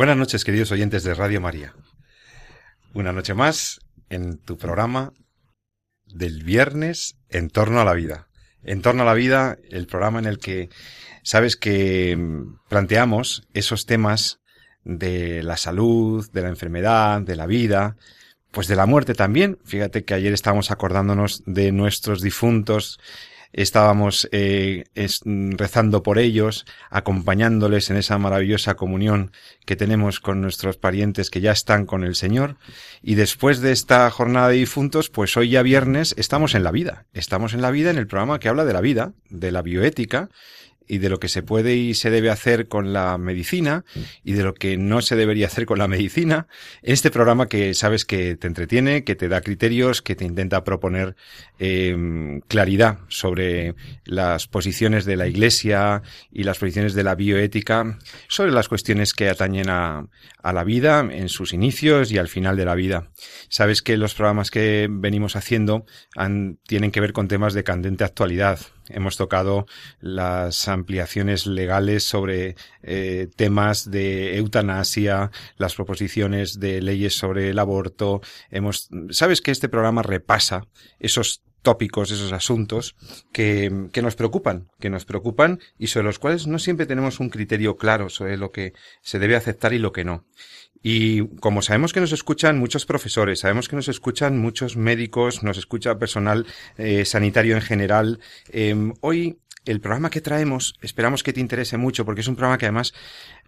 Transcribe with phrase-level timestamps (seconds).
[0.00, 1.74] Buenas noches, queridos oyentes de Radio María.
[2.94, 5.12] Una noche más en tu programa
[6.06, 8.28] del viernes en torno a la vida.
[8.62, 10.70] En torno a la vida, el programa en el que
[11.22, 14.40] sabes que mm, planteamos esos temas
[14.84, 17.98] de la salud, de la enfermedad, de la vida,
[18.52, 19.58] pues de la muerte también.
[19.66, 22.98] Fíjate que ayer estábamos acordándonos de nuestros difuntos
[23.52, 24.84] estábamos eh,
[25.24, 29.32] rezando por ellos, acompañándoles en esa maravillosa comunión
[29.66, 32.56] que tenemos con nuestros parientes que ya están con el Señor.
[33.02, 37.06] Y después de esta jornada de difuntos, pues hoy ya viernes estamos en la vida.
[37.12, 40.28] Estamos en la vida en el programa que habla de la vida, de la bioética,
[40.90, 43.84] y de lo que se puede y se debe hacer con la medicina
[44.24, 46.48] y de lo que no se debería hacer con la medicina.
[46.82, 51.14] Este programa que sabes que te entretiene, que te da criterios, que te intenta proponer
[51.60, 58.50] eh, claridad sobre las posiciones de la Iglesia y las posiciones de la bioética, sobre
[58.50, 60.08] las cuestiones que atañen a,
[60.42, 63.10] la vida en sus inicios y al final de la vida.
[63.48, 65.86] Sabes que los programas que venimos haciendo
[66.66, 68.58] tienen que ver con temas de candente actualidad
[68.92, 69.66] hemos tocado
[70.00, 78.20] las ampliaciones legales sobre eh, temas de eutanasia, las proposiciones de leyes sobre el aborto.
[78.50, 80.66] Hemos, sabes que este programa repasa
[80.98, 82.96] esos tópicos, esos asuntos
[83.32, 87.30] que, que, nos preocupan, que nos preocupan y sobre los cuales no siempre tenemos un
[87.30, 88.72] criterio claro sobre lo que
[89.02, 90.24] se debe aceptar y lo que no.
[90.82, 95.58] Y como sabemos que nos escuchan muchos profesores, sabemos que nos escuchan muchos médicos, nos
[95.58, 96.46] escucha personal
[96.78, 98.20] eh, sanitario en general,
[98.50, 102.58] em, hoy el programa que traemos esperamos que te interese mucho porque es un programa
[102.58, 102.94] que además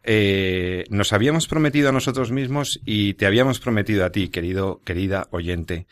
[0.04, 5.28] eh, nos habíamos prometido a nosotros mismos y te habíamos prometido a ti, querido, querida
[5.30, 5.86] oyente.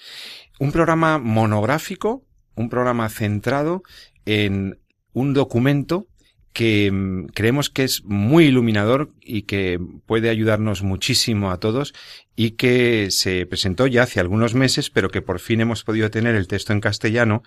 [0.59, 3.82] Un programa monográfico, un programa centrado
[4.26, 4.78] en
[5.12, 6.06] un documento
[6.52, 11.94] que mm, creemos que es muy iluminador y que puede ayudarnos muchísimo a todos
[12.36, 16.34] y que se presentó ya hace algunos meses, pero que por fin hemos podido tener
[16.34, 17.42] el texto en castellano,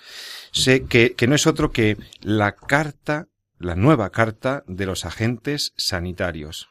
[0.52, 3.28] sé que, que no es otro que la carta,
[3.60, 6.70] la nueva carta de los agentes sanitarios,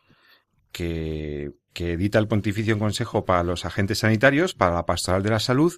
[0.71, 5.41] que, que edita el Pontificio Consejo para los agentes sanitarios, para la pastoral de la
[5.41, 5.75] salud,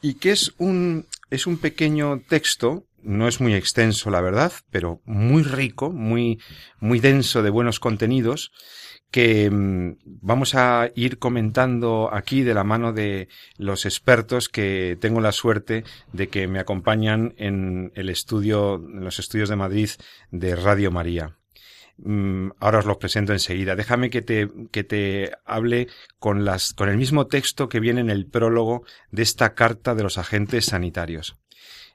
[0.00, 5.00] y que es un, es un pequeño texto no es muy extenso, la verdad, pero
[5.04, 6.40] muy rico, muy,
[6.80, 8.50] muy denso de buenos contenidos
[9.10, 15.20] que mm, vamos a ir comentando aquí de la mano de los expertos que tengo
[15.20, 19.90] la suerte de que me acompañan en el estudio, en los estudios de Madrid
[20.30, 21.36] de Radio María.
[21.98, 23.74] Mm, ahora os los presento enseguida.
[23.74, 28.10] Déjame que te, que te hable con las, con el mismo texto que viene en
[28.10, 31.36] el prólogo de esta carta de los agentes sanitarios.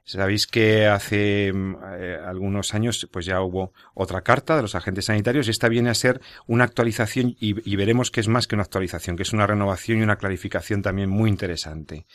[0.04, 5.04] Sabéis que hace mm, eh, algunos años pues ya hubo otra carta de los agentes
[5.04, 8.56] sanitarios y esta viene a ser una actualización y, y veremos que es más que
[8.56, 12.06] una actualización, que es una renovación y una clarificación también muy interesante.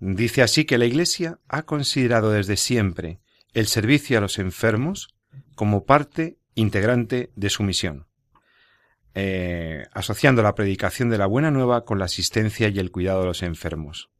[0.00, 3.20] Dice así que la Iglesia ha considerado desde siempre
[3.52, 5.14] el servicio a los enfermos
[5.54, 8.06] como parte integrante de su misión,
[9.14, 13.26] eh, asociando la predicación de la buena nueva con la asistencia y el cuidado de
[13.26, 14.10] los enfermos.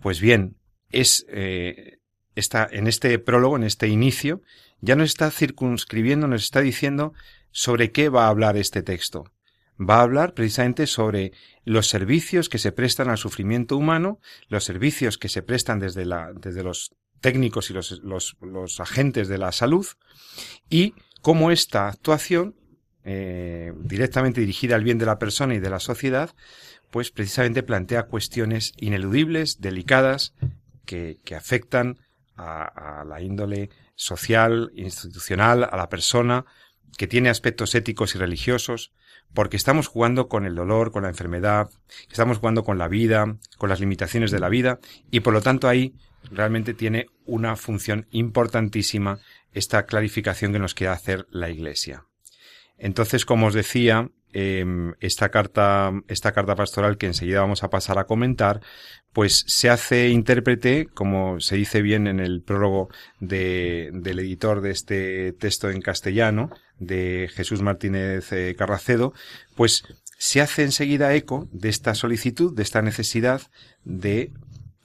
[0.00, 0.56] Pues bien,
[0.90, 1.98] es eh,
[2.34, 4.42] está en este prólogo, en este inicio,
[4.80, 7.12] ya nos está circunscribiendo, nos está diciendo
[7.50, 9.24] sobre qué va a hablar este texto.
[9.78, 11.32] Va a hablar precisamente sobre
[11.64, 16.32] los servicios que se prestan al sufrimiento humano, los servicios que se prestan desde, la,
[16.34, 19.86] desde los técnicos y los, los, los agentes de la salud
[20.68, 22.56] y cómo esta actuación,
[23.04, 26.34] eh, directamente dirigida al bien de la persona y de la sociedad,
[26.90, 30.34] pues precisamente plantea cuestiones ineludibles, delicadas,
[30.84, 31.98] que, afectan
[32.36, 36.44] a, a, la índole social, institucional, a la persona,
[36.98, 38.92] que tiene aspectos éticos y religiosos,
[39.32, 41.70] porque estamos jugando con el dolor, con la enfermedad,
[42.10, 44.78] estamos jugando con la vida, con las limitaciones de la vida,
[45.10, 45.94] y por lo tanto ahí
[46.30, 49.20] realmente tiene una función importantísima
[49.52, 52.06] esta clarificación que nos quiere hacer la Iglesia.
[52.78, 57.98] Entonces, como os decía, em, esta carta, esta carta pastoral que enseguida vamos a pasar
[57.98, 58.60] a comentar,
[59.12, 62.88] pues se hace intérprete, como se dice bien en el prólogo
[63.20, 69.12] de, del editor de este texto en castellano, de Jesús Martínez eh, Carracedo,
[69.54, 69.84] pues
[70.18, 73.42] se hace enseguida eco de esta solicitud, de esta necesidad
[73.84, 74.32] de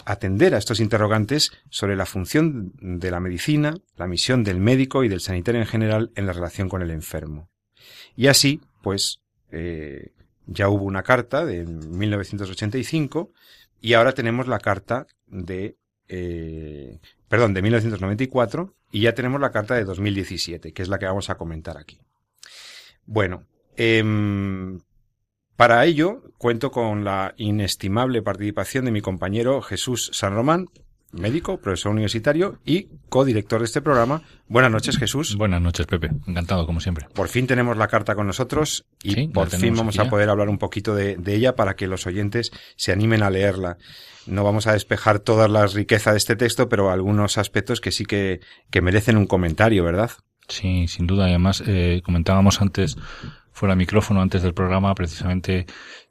[0.08, 5.10] atender a estos interrogantes sobre la función de la medicina, la misión del médico y
[5.10, 7.50] del sanitario en general en la relación con el enfermo.
[8.16, 9.20] Y así, pues,
[9.52, 10.14] eh,
[10.46, 13.34] ya hubo una carta de 1985
[13.82, 15.76] y ahora tenemos la carta de,
[16.08, 21.06] eh, perdón, de 1994 y ya tenemos la carta de 2017, que es la que
[21.06, 22.00] vamos a comentar aquí.
[23.06, 23.44] Bueno,
[23.76, 24.02] eh,
[25.58, 30.68] para ello cuento con la inestimable participación de mi compañero Jesús San Román,
[31.12, 34.22] médico, profesor universitario y codirector de este programa.
[34.48, 35.36] Buenas noches, Jesús.
[35.36, 36.12] Buenas noches, Pepe.
[36.28, 37.08] Encantado, como siempre.
[37.14, 40.58] Por fin tenemos la carta con nosotros y por fin vamos a poder hablar un
[40.58, 43.78] poquito de, ella para que los oyentes se animen a leerla.
[44.26, 48.06] No vamos a despejar toda la riqueza de este texto, pero algunos aspectos que sí
[48.06, 50.12] que, que merecen un comentario, ¿verdad?
[50.48, 51.26] Sí, sin duda.
[51.26, 52.98] además, eh, comentábamos antes,
[53.58, 55.66] fuera micrófono, antes del programa, precisamente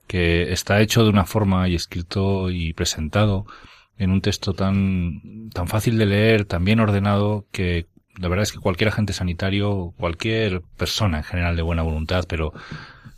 [0.09, 3.47] que está hecho de una forma y escrito y presentado
[3.99, 8.53] en un texto tan, tan fácil de leer, tan bien ordenado, que la verdad es
[8.53, 12.53] que cualquier agente sanitario, cualquier persona en general de buena voluntad, pero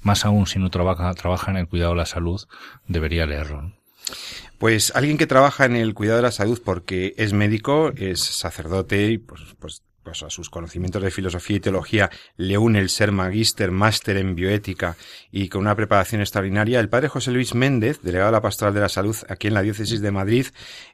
[0.03, 2.43] más aún si no trabaja, trabaja en el cuidado de la salud,
[2.87, 3.73] debería leerlo.
[4.59, 9.11] Pues alguien que trabaja en el cuidado de la salud porque es médico, es sacerdote
[9.11, 13.71] y pues, pues a sus conocimientos de filosofía y teología le une el ser magíster,
[13.71, 14.97] máster en bioética
[15.31, 18.81] y con una preparación extraordinaria, el padre José Luis Méndez, delegado de la Pastoral de
[18.81, 20.47] la Salud aquí en la diócesis de Madrid,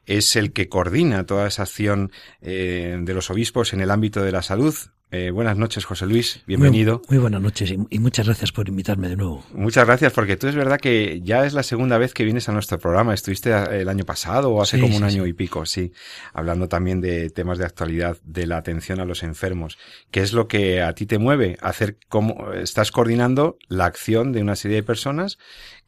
[0.05, 4.31] es el que coordina toda esa acción eh, de los obispos en el ámbito de
[4.31, 4.75] la salud,
[5.11, 6.41] eh, buenas noches, José Luis.
[6.47, 7.01] Bienvenido.
[7.09, 9.45] Muy, buenas noches y, muchas gracias por invitarme de nuevo.
[9.53, 12.51] Muchas gracias, porque tú es verdad que ya es la segunda vez que vienes a
[12.51, 13.13] nuestro programa.
[13.13, 15.93] Estuviste el año pasado o hace como un año y pico, sí,
[16.33, 19.77] hablando también de temas de actualidad, de la atención a los enfermos.
[20.11, 21.57] ¿Qué es lo que a ti te mueve?
[21.61, 25.37] Hacer como estás coordinando la acción de una serie de personas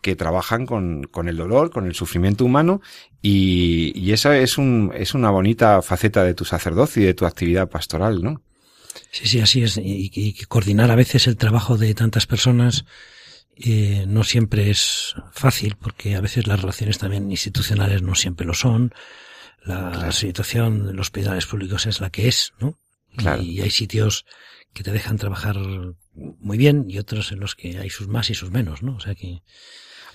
[0.01, 2.81] que trabajan con, con el dolor, con el sufrimiento humano
[3.21, 7.25] y, y esa es, un, es una bonita faceta de tu sacerdocio y de tu
[7.25, 8.41] actividad pastoral, ¿no?
[9.11, 9.77] Sí, sí, así es.
[9.77, 12.85] Y, coordinar a veces el trabajo de tantas personas
[13.55, 18.53] eh, no siempre es fácil, porque a veces las relaciones también institucionales no siempre lo
[18.53, 18.93] son.
[19.63, 22.79] La, situación de los hospitales públicos es la que es, ¿no?
[23.17, 23.41] Claro.
[23.41, 24.25] Y hay sitios
[24.73, 25.57] que te dejan trabajar
[26.13, 28.95] muy bien y otros en los que hay sus más y sus menos, ¿no?
[28.95, 29.41] O sea que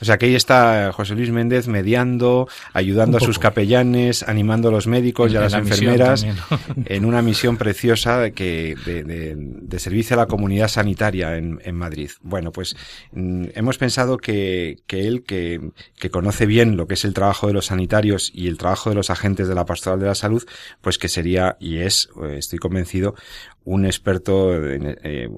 [0.02, 4.72] o sea que ahí está José Luis Méndez mediando, ayudando a sus capellanes, animando a
[4.72, 6.26] los médicos y a las enfermeras
[6.86, 12.10] en una misión preciosa de, que, de, servicio a la comunidad sanitaria en, Madrid.
[12.20, 12.76] Bueno, pues
[13.12, 17.46] mm, hemos pensado que, que él, que, que conoce bien lo que es el trabajo
[17.46, 20.44] de los sanitarios y el trabajo de los agentes de la pastoral de la salud,
[20.80, 23.14] pues que sería y es, eh, estoy convencido,
[23.62, 25.28] un experto, en, eh,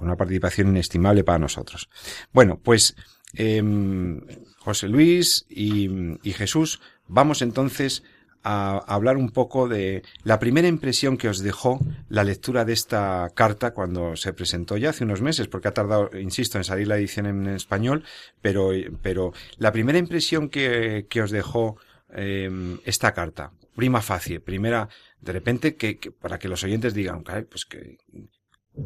[0.00, 1.88] una participación inestimable para nosotros.
[2.32, 2.94] Bueno, pues
[3.34, 4.20] Em,
[4.58, 5.88] José Luis y,
[6.32, 8.02] Jesús, vamos entonces
[8.42, 13.30] a, hablar un poco de la primera impresión que os dejó la lectura de esta
[13.34, 16.96] carta cuando se presentó ya hace unos meses, porque ha tardado, insisto, en salir la
[16.96, 18.04] edición en español,
[18.40, 18.70] pero,
[19.02, 21.76] pero la primera impresión que, que os dejó
[22.10, 24.88] em, esta carta, prima facie, primera,
[25.20, 27.98] de repente, que, para que los oyentes digan, pues que,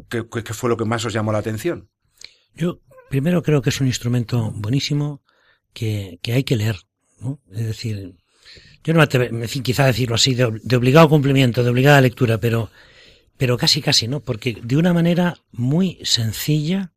[0.09, 1.91] ¿qué fue lo que más os llamó la atención?
[2.55, 5.23] Yo primero creo que es un instrumento buenísimo
[5.73, 6.77] que, que hay que leer.
[7.21, 7.41] ¿no?
[7.51, 8.15] Es decir,
[8.85, 12.71] yo no me quizá decirlo así, de, obligado cumplimiento, de obligada lectura, pero,
[13.37, 14.21] pero casi casi, ¿no?
[14.21, 16.93] Porque de una manera muy sencilla,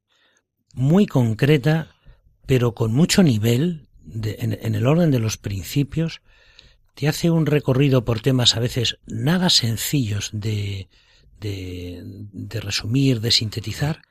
[0.76, 1.96] muy concreta,
[2.46, 6.22] pero con mucho nivel, de, en, en el orden de los principios,
[6.94, 10.90] te hace un recorrido por temas a veces nada sencillos de,
[11.40, 14.02] de, de resumir, de sintetizar,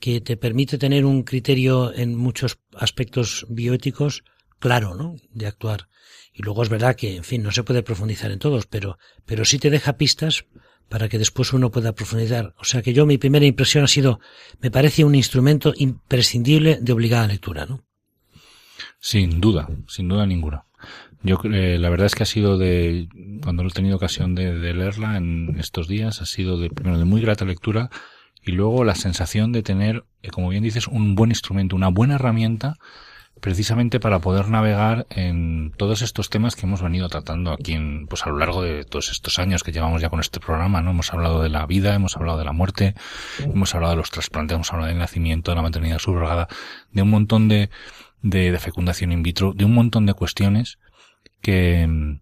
[0.00, 4.24] que te permite tener un criterio en muchos aspectos bioéticos
[4.58, 5.16] claro, ¿no?
[5.32, 5.88] De actuar.
[6.32, 9.44] Y luego es verdad que, en fin, no se puede profundizar en todos, pero, pero
[9.44, 10.44] sí te deja pistas
[10.88, 12.54] para que después uno pueda profundizar.
[12.58, 14.20] O sea que yo mi primera impresión ha sido,
[14.60, 17.84] me parece un instrumento imprescindible de obligada lectura, ¿no?
[19.00, 20.64] Sin duda, sin duda ninguna.
[21.22, 23.08] Yo eh, la verdad es que ha sido de,
[23.42, 27.04] cuando he tenido ocasión de, de, leerla en estos días, ha sido de, primero de
[27.04, 27.90] muy grata lectura
[28.46, 32.14] y luego la sensación de tener, eh, como bien dices, un buen instrumento, una buena
[32.14, 32.76] herramienta
[33.40, 38.24] precisamente para poder navegar en todos estos temas que hemos venido tratando aquí en, pues
[38.24, 40.92] a lo largo de todos estos años que llevamos ya con este programa, ¿no?
[40.92, 42.94] Hemos hablado de la vida, hemos hablado de la muerte,
[43.40, 46.48] hemos hablado de los trasplantes, hemos hablado del nacimiento, de la maternidad subrogada,
[46.92, 47.68] de un montón de,
[48.22, 50.78] de, de fecundación in vitro, de un montón de cuestiones
[51.42, 52.18] que,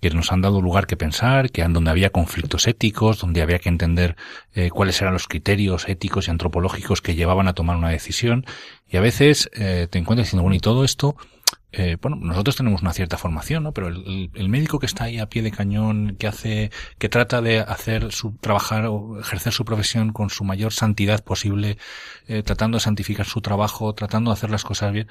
[0.00, 3.68] que nos han dado lugar que pensar, que donde había conflictos éticos, donde había que
[3.68, 4.16] entender
[4.54, 8.44] eh, cuáles eran los criterios éticos y antropológicos que llevaban a tomar una decisión.
[8.88, 11.16] Y a veces eh, te encuentras diciendo, bueno, y todo esto,
[11.78, 13.72] eh, bueno, nosotros tenemos una cierta formación, ¿no?
[13.72, 17.42] Pero el, el, médico que está ahí a pie de cañón, que hace, que trata
[17.42, 21.76] de hacer su, trabajar o ejercer su profesión con su mayor santidad posible,
[22.28, 25.08] eh, tratando de santificar su trabajo, tratando de hacer las cosas bien,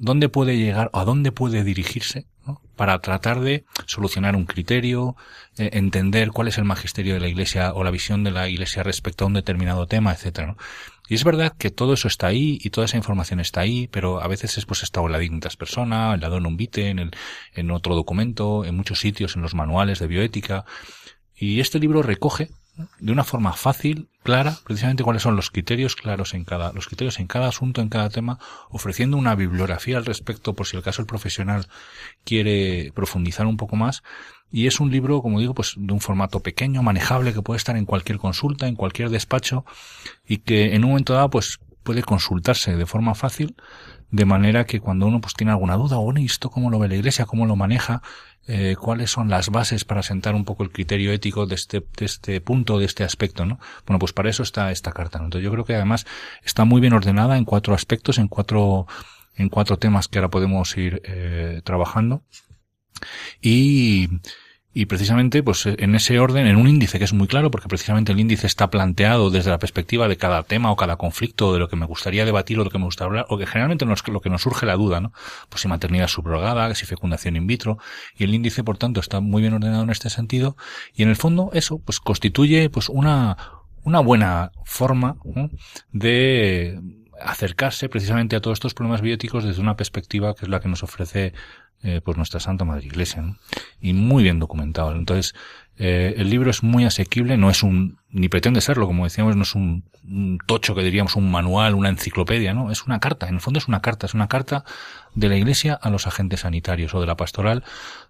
[0.00, 2.60] dónde puede llegar o a dónde puede dirigirse ¿no?
[2.74, 5.14] para tratar de solucionar un criterio,
[5.58, 8.82] eh, entender cuál es el magisterio de la Iglesia o la visión de la Iglesia
[8.82, 10.56] respecto a un determinado tema, etcétera.
[11.08, 14.22] Y es verdad que todo eso está ahí y toda esa información está ahí, pero
[14.22, 17.10] a veces es pues está en la dignitas persona, en la don vitae, en, el,
[17.52, 20.64] en otro documento, en muchos sitios, en los manuales de bioética.
[21.34, 22.48] Y este libro recoge
[22.98, 27.18] de una forma fácil, clara, precisamente cuáles son los criterios claros en cada, los criterios
[27.20, 31.00] en cada asunto, en cada tema, ofreciendo una bibliografía al respecto por si el caso
[31.02, 31.66] el profesional
[32.24, 34.02] quiere profundizar un poco más.
[34.52, 37.76] Y es un libro, como digo, pues de un formato pequeño, manejable, que puede estar
[37.76, 39.64] en cualquier consulta, en cualquier despacho,
[40.26, 43.56] y que en un momento dado, pues puede consultarse de forma fácil,
[44.10, 46.88] de manera que cuando uno pues tiene alguna duda, bueno, ¿y esto cómo lo ve
[46.88, 47.26] la iglesia?
[47.26, 48.02] ¿Cómo lo maneja?
[48.52, 52.04] eh, cuáles son las bases para sentar un poco el criterio ético de este, de
[52.04, 53.60] este punto, de este aspecto, ¿no?
[53.86, 55.26] Bueno, pues para eso está esta carta, ¿no?
[55.26, 56.04] Entonces yo creo que además
[56.42, 58.86] está muy bien ordenada en cuatro aspectos, en cuatro,
[59.36, 62.24] en cuatro temas que ahora podemos ir eh, trabajando.
[63.40, 64.08] Y,
[64.72, 68.12] y precisamente, pues en ese orden, en un índice que es muy claro, porque precisamente
[68.12, 71.68] el índice está planteado desde la perspectiva de cada tema o cada conflicto, de lo
[71.68, 74.06] que me gustaría debatir o de lo que me gusta hablar, o que generalmente nos,
[74.06, 75.12] lo que nos surge la duda, ¿no?
[75.48, 77.78] Pues si maternidad subrogada, si fecundación in vitro,
[78.16, 80.56] y el índice, por tanto, está muy bien ordenado en este sentido,
[80.94, 83.36] y en el fondo eso, pues constituye, pues una,
[83.82, 85.16] una buena forma
[85.90, 86.80] de
[87.20, 90.82] acercarse precisamente a todos estos problemas bióticos desde una perspectiva que es la que nos
[90.82, 91.34] ofrece
[91.82, 93.36] eh, pues nuestra Santa Madre Iglesia,
[93.80, 94.94] y muy bien documentado.
[94.94, 95.34] Entonces,
[95.82, 99.44] eh, el libro es muy asequible, no es un, ni pretende serlo, como decíamos, no
[99.44, 102.70] es un, un, tocho que diríamos un manual, una enciclopedia, ¿no?
[102.70, 104.62] Es una carta, en el fondo es una carta, es una carta
[105.14, 107.64] de la Iglesia a los agentes sanitarios o de la pastoral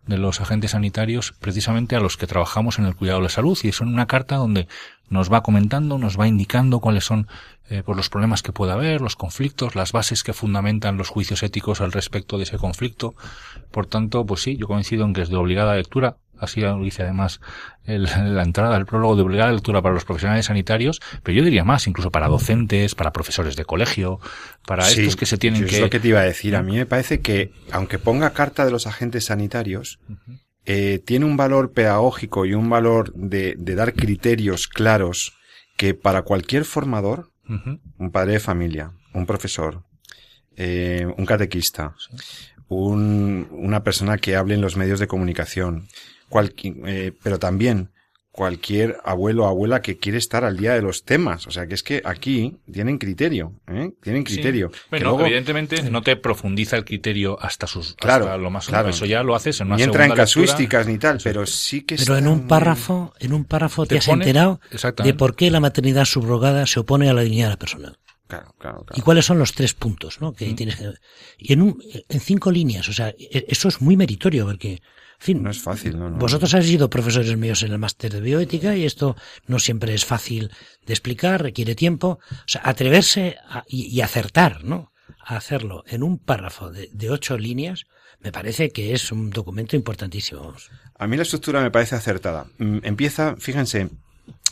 [0.04, 3.56] de los agentes sanitarios precisamente a los que trabajamos en el cuidado de la salud
[3.62, 4.66] y es una carta donde
[5.08, 7.28] nos va comentando, nos va indicando cuáles son
[7.68, 11.44] eh, pues los problemas que pueda haber, los conflictos, las bases que fundamentan los juicios
[11.44, 13.14] éticos al respecto de ese conflicto.
[13.70, 17.02] Por tanto, pues sí, yo coincido en que es de obligada lectura, así lo dice
[17.02, 17.40] además
[17.84, 18.04] el,
[18.34, 21.86] la entrada del prólogo de obligada lectura para los profesionales sanitarios, pero yo diría más,
[21.86, 24.18] incluso para docentes, para profesores de colegio,
[24.66, 25.80] para Sí, estos que se tienen es que...
[25.80, 26.56] lo que te iba a decir.
[26.56, 29.98] A mí me parece que, aunque ponga carta de los agentes sanitarios,
[30.66, 35.32] eh, tiene un valor pedagógico y un valor de, de dar criterios claros
[35.76, 37.30] que para cualquier formador,
[37.98, 39.82] un padre de familia, un profesor,
[40.56, 41.94] eh, un catequista,
[42.68, 45.88] un- una persona que hable en los medios de comunicación,
[46.30, 47.90] cualqui- eh, pero también
[48.32, 51.48] cualquier abuelo o abuela que quiere estar al día de los temas.
[51.48, 53.90] O sea, que es que aquí tienen criterio, ¿eh?
[54.00, 54.70] Tienen criterio.
[54.72, 54.78] Sí.
[54.82, 58.68] Que Bueno, luego evidentemente no te profundiza el criterio hasta sus Claro, hasta lo más
[58.68, 58.88] claro.
[58.90, 60.22] Eso ya lo haces en una ni entra en lectura.
[60.22, 63.98] casuísticas ni tal, pero sí que Pero en un párrafo, en un párrafo te, Te
[63.98, 64.60] has pone- enterado
[65.02, 67.92] de por qué la maternidad subrogada se opone a la dignidad de la persona.
[68.28, 69.04] Claro, claro, y claro.
[69.04, 70.32] cuáles son los tres puntos, ¿no?
[70.32, 70.92] Que tienes que
[71.36, 74.80] y en un en cinco líneas, o sea, e- eso es muy meritorio porque
[75.20, 76.16] fin, No es fácil, no, no.
[76.18, 80.04] vosotros habéis sido profesores míos en el máster de bioética y esto no siempre es
[80.04, 80.50] fácil
[80.86, 84.92] de explicar, requiere tiempo, o sea, atreverse a- y, y acertar, ¿no?
[85.24, 87.84] A hacerlo en un párrafo de, de ocho líneas,
[88.20, 90.54] me parece que es un documento importantísimo.
[90.98, 92.46] A mí la estructura me parece acertada.
[92.58, 93.88] Mm, Empieza, fíjense,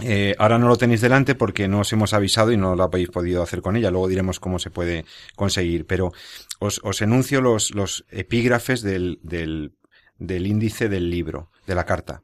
[0.02, 3.08] eh, ahora no lo tenéis delante porque no os hemos avisado y no lo habéis
[3.10, 3.90] podido hacer con ella.
[3.90, 5.04] Luego diremos cómo se puede
[5.36, 5.86] conseguir.
[5.86, 6.12] Pero
[6.58, 9.72] os, os enuncio los, los epígrafes del, del,
[10.18, 12.22] del índice del libro, de la carta.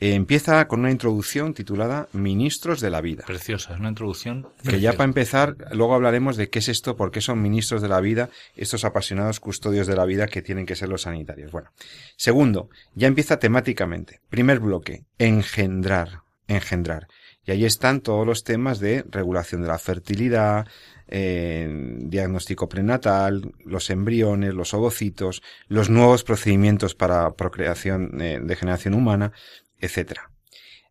[0.00, 3.24] Eh, empieza con una introducción titulada Ministros de la Vida.
[3.26, 4.48] Preciosa, es una introducción.
[4.62, 7.88] Que ya para empezar, luego hablaremos de qué es esto, por qué son ministros de
[7.88, 11.50] la vida, estos apasionados custodios de la vida que tienen que ser los sanitarios.
[11.50, 11.70] Bueno,
[12.16, 14.20] segundo, ya empieza temáticamente.
[14.30, 17.08] Primer bloque, engendrar, engendrar.
[17.48, 20.66] Y ahí están todos los temas de regulación de la fertilidad,
[21.06, 28.92] eh, diagnóstico prenatal, los embriones, los ovocitos, los nuevos procedimientos para procreación eh, de generación
[28.92, 29.32] humana,
[29.78, 30.30] etcétera.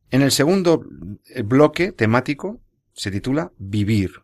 [0.09, 0.83] En el segundo
[1.43, 2.59] bloque temático
[2.91, 4.23] se titula Vivir.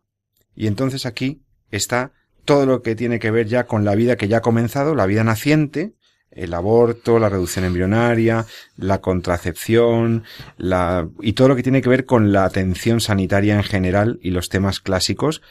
[0.56, 2.14] Y entonces aquí está
[2.46, 5.06] todo lo que tiene que ver ya con la vida que ya ha comenzado, la
[5.06, 5.94] vida naciente,
[6.36, 8.46] el aborto, la reducción embrionaria,
[8.78, 10.24] la contracepción,
[10.58, 14.32] la, y todo lo que tiene que ver con la atención sanitaria en general y
[14.32, 15.42] los temas clásicos,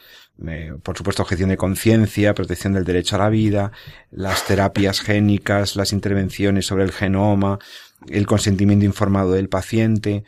[0.46, 3.72] eh, por supuesto, objeción de conciencia, protección del derecho a la vida,
[4.10, 7.58] las terapias génicas, las intervenciones sobre el genoma,
[8.08, 10.24] el consentimiento informado del paciente,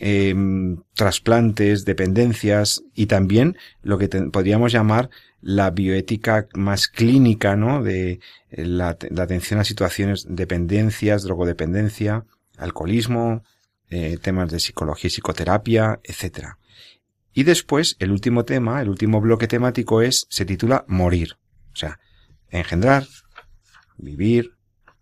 [0.00, 7.82] em, trasplantes, dependencias y también lo que podríamos llamar la bioética más clínica, ¿no?
[7.82, 12.24] De eh, la, atención a situaciones de dependencias, drogodependencia,
[12.56, 13.42] alcoholismo,
[13.90, 16.58] eh, temas de psicología y psicoterapia, etcétera.
[17.32, 21.36] Y después, el último tema, el último bloque temático es, se titula Morir.
[21.72, 22.00] O sea,
[22.50, 23.06] engendrar,
[23.96, 24.54] vivir,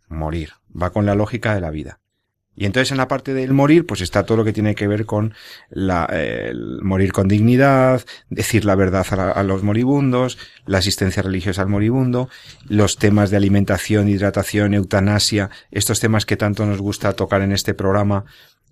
[0.08, 0.50] morir.
[0.70, 2.00] Va con la lógica de la vida.
[2.56, 5.04] Y entonces en la parte del morir, pues está todo lo que tiene que ver
[5.04, 5.34] con
[5.68, 11.68] la, el morir con dignidad, decir la verdad a, los moribundos, la asistencia religiosa al
[11.68, 12.30] moribundo,
[12.66, 17.74] los temas de alimentación, hidratación, eutanasia, estos temas que tanto nos gusta tocar en este
[17.74, 18.24] programa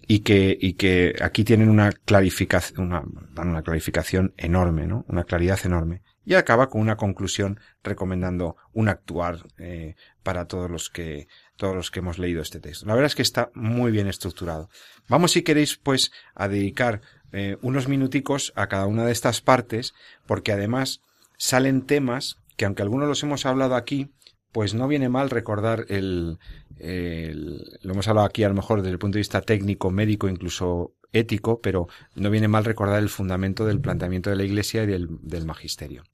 [0.06, 3.02] y que, y que aquí tienen una clarificación, una,
[3.36, 5.04] una clarificación enorme, ¿no?
[5.08, 6.02] Una claridad enorme.
[6.26, 11.90] Y acaba con una conclusión recomendando un actuar eh, para todos los que todos los
[11.90, 12.86] que hemos leído este texto.
[12.86, 14.68] La verdad es que está muy bien estructurado.
[15.08, 17.00] Vamos, si queréis, pues, a dedicar
[17.32, 19.94] eh, unos minuticos a cada una de estas partes,
[20.26, 21.00] porque además
[21.36, 24.12] salen temas que, aunque algunos los hemos hablado aquí,
[24.52, 26.38] pues no viene mal recordar el,
[26.78, 30.94] lo hemos hablado aquí a lo mejor desde el punto de vista técnico, médico, incluso
[31.12, 35.08] ético, pero no viene mal recordar el fundamento del planteamiento de la Iglesia y del,
[35.22, 36.04] del magisterio.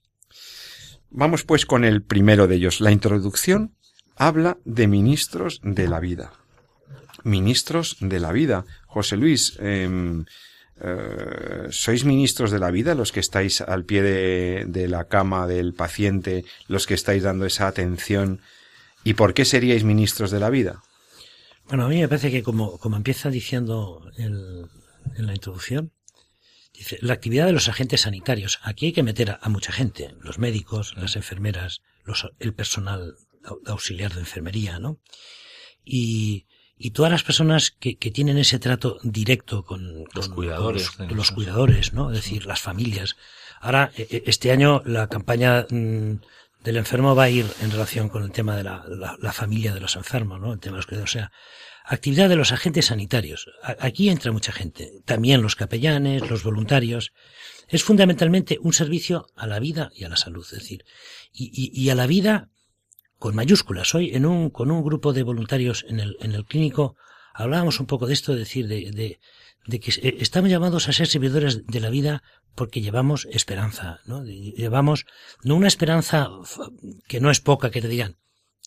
[1.11, 3.75] Vamos pues con el primero de ellos, la introducción
[4.21, 6.35] habla de ministros de la vida.
[7.25, 8.67] Ministros de la vida.
[8.87, 10.27] José Luis, em,
[10.79, 15.73] eh, ¿sois ministros de la vida los que estáis al pie de, la cama del
[15.73, 18.43] paciente, los que estáis dando esa atención?
[19.05, 20.83] ¿Y por qué seríais ministros de la vida?
[21.69, 24.69] Bueno, a mí me parece que como, como empieza diciendo en
[25.17, 25.93] la introducción,
[26.75, 28.61] dice, la actividad de los agentes sanitarios.
[28.63, 33.17] Aquí hay que meter a, mucha gente, los médicos, las enfermeras, los, el personal
[33.67, 35.01] auxiliar de enfermería, ¿no?
[35.85, 36.47] Y,
[36.83, 41.93] y todas las personas que, que, tienen ese trato directo con, los cuidadores, los, cuidadores,
[41.93, 42.11] ¿no?
[42.11, 43.17] Es decir, las familias.
[43.61, 46.21] Ahora, e, e, este año la campaña mm,
[46.65, 48.85] del enfermo va a ir en relación con el tema de la,
[49.21, 50.55] la, familia de los enfermos, ¿no?
[50.55, 51.15] El tema de los cuidadores.
[51.15, 51.33] O sea,
[51.85, 53.51] actividad de los agentes sanitarios.
[53.79, 55.03] Aquí entra mucha gente.
[55.05, 57.13] También los capellanes, los voluntarios.
[57.69, 60.47] Es fundamentalmente un servicio a la vida y a la salud.
[60.51, 60.87] Es decir,
[61.31, 62.49] y, y, y a la vida
[63.21, 63.95] con mayúsculas.
[63.95, 66.97] Hoy en un, con un grupo de voluntarios en el, en el clínico
[67.35, 69.21] hablábamos un poco de esto, de decir, de, de,
[69.67, 72.23] de que eh, estamos llamados a ser servidores de la vida
[72.55, 74.25] porque llevamos esperanza, ¿no?
[74.25, 75.05] Llevamos,
[75.45, 76.31] no una esperanza
[77.07, 78.17] que no es poca, que te digan,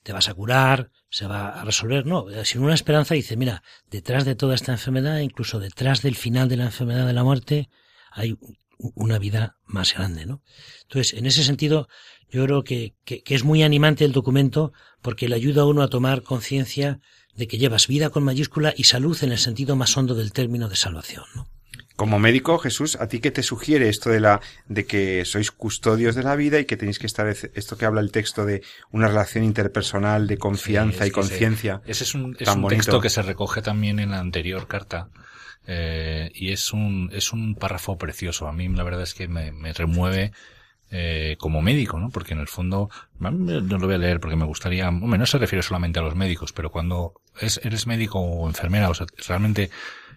[0.04, 4.24] te vas a curar, se va a resolver, no, sino una esperanza dice, mira, detrás
[4.24, 7.70] de toda esta enfermedad, incluso detrás del final de la enfermedad de la muerte,
[8.12, 8.38] hay
[8.78, 10.44] una vida más grande, ¿no?
[10.84, 11.88] Entonces, en ese sentido,
[12.34, 15.88] yo creo que, que, es muy animante el documento porque le ayuda a uno a
[15.88, 17.00] tomar conciencia
[17.36, 20.68] de que llevas vida con mayúscula y salud en el sentido más hondo del término
[20.68, 21.48] de salvación, ¿no?
[21.96, 26.16] Como médico, Jesús, ¿a ti qué te sugiere esto de la, de que sois custodios
[26.16, 29.08] de la vida y que tenéis que estar, esto que habla el texto de una
[29.08, 31.84] relación interpersonal de confianza y conciencia?
[31.86, 35.10] Ese es un, es un texto que se recoge también en la anterior carta.
[35.68, 38.48] Eh, y es un, es un párrafo precioso.
[38.48, 40.32] A mí la verdad es que me, me remueve
[40.96, 42.12] eh, como médico, ¿no?
[42.12, 45.40] Porque en el fondo, no lo voy a leer porque me gustaría, hombre, no se
[45.40, 49.72] refiere solamente a los médicos, pero cuando es, eres médico o enfermera, o sea, realmente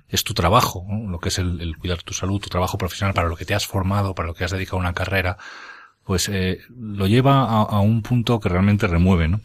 [0.09, 3.37] es tu trabajo, lo que es el, cuidar tu salud, tu trabajo profesional para lo
[3.37, 5.39] que te has formado, para lo que has dedicado una carrera,
[6.05, 9.41] pues eh, lo lleva a, un punto que realmente remueve, ¿no?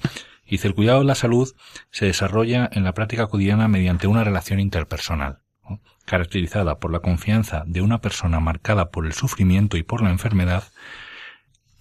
[0.49, 1.49] Dice, el cuidado de la salud
[1.91, 5.39] se desarrolla en la práctica cotidiana mediante una relación interpersonal,
[6.03, 10.65] caracterizada por la confianza de una persona marcada por el sufrimiento y por la enfermedad,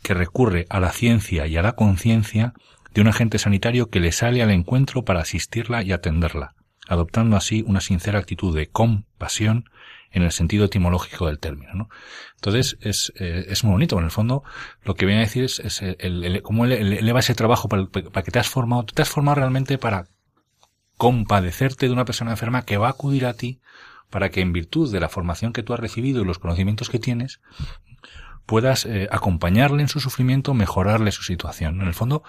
[0.02, 2.54] que recurre a la ciencia y a la conciencia
[2.92, 6.54] de un agente sanitario que le sale al encuentro para asistirla y atenderla,
[6.88, 9.64] adoptando así una sincera actitud de compasión
[10.10, 11.72] en el sentido etimológico del término.
[11.74, 11.88] ¿no?
[12.36, 13.98] Entonces es, eh, es muy bonito.
[13.98, 14.42] En el fondo,
[14.82, 18.30] lo que viene a decir es, es el, cómo eleva ese trabajo para, para, que
[18.30, 18.84] te has formado.
[18.84, 20.08] Te has formado realmente para
[20.96, 23.60] compadecerte de una persona enferma que va a acudir a ti
[24.10, 26.98] para que en virtud de la formación que tú has recibido y los conocimientos que
[26.98, 27.40] tienes,
[28.50, 31.80] puedas eh, acompañarle en su sufrimiento, mejorarle su situación.
[31.80, 32.24] En el fondo,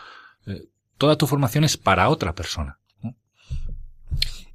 [0.45, 0.67] eh,
[0.99, 2.77] toda tu formación es para otra persona.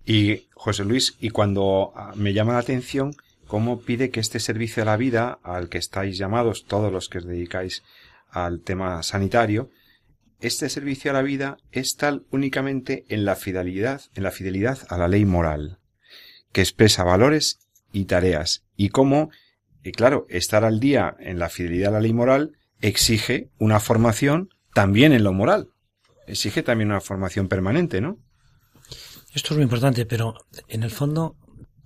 [0.05, 3.17] Y José Luis, y cuando ah, me llama la atención
[3.49, 7.19] cómo pide que este servicio a la vida al que estáis llamados todos los que
[7.19, 7.83] os dedicáis
[8.31, 9.69] al tema sanitario,
[10.39, 14.99] este servicio a la vida es tal únicamente en la fidelidad, en la fidelidad a
[14.99, 15.81] la ley moral,
[16.53, 17.59] que expresa valores
[17.91, 19.31] y tareas, y cómo,
[19.87, 24.49] y claro, estar al día en la fidelidad a la ley moral exige una formación
[24.75, 25.69] también en lo moral.
[26.27, 28.19] Exige también una formación permanente, ¿no?
[29.33, 30.35] Esto es muy importante, pero
[30.67, 31.37] en el fondo,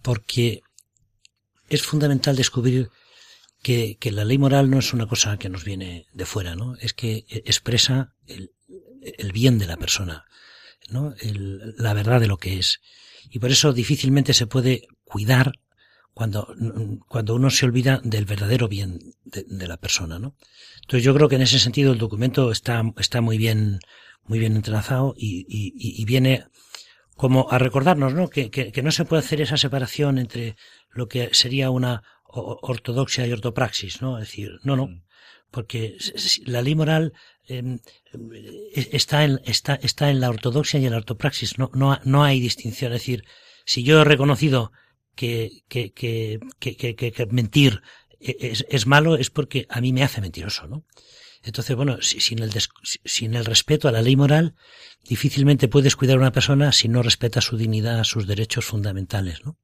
[0.01, 0.63] porque
[1.69, 2.89] es fundamental descubrir
[3.63, 6.77] que, que, la ley moral no es una cosa que nos viene de fuera, ¿no?
[6.77, 8.51] Es que expresa el,
[9.33, 10.25] bien de la persona,
[10.89, 11.15] ¿no?
[11.77, 12.81] La verdad de lo que es.
[13.29, 15.53] Y por eso difícilmente se puede cuidar
[16.21, 16.55] cuando,
[17.09, 20.37] cuando uno se olvida del verdadero bien de, de, la persona, ¿no?
[20.83, 23.79] Entonces yo creo que en ese sentido el documento está, está muy bien,
[24.25, 26.45] muy bien entrelazado y, y, y viene
[27.17, 28.29] como a recordarnos, ¿no?
[28.29, 30.57] Que, que, que no se puede hacer esa separación entre
[30.91, 34.19] lo que sería una ortodoxia y ortopraxis, ¿no?
[34.19, 35.03] Es decir, no, no, mm.
[35.51, 35.97] porque
[36.45, 37.15] la ley moral
[37.49, 37.79] eh,
[38.75, 42.41] está, en, está, está en la ortodoxia y en la ortopraxis, no, no, no hay
[42.41, 42.93] distinción.
[42.93, 43.25] Es decir,
[43.65, 44.71] si yo he reconocido
[45.15, 47.83] que, que, que, que, mentir
[48.21, 50.85] es, es, malo, es porque a mí me hace mentiroso, ¿no?
[51.43, 54.55] Entonces, bueno, sin el, sin el respeto a la ley moral,
[55.09, 59.57] difícilmente puedes cuidar a una persona si no respeta su dignidad, sus derechos fundamentales, ¿no?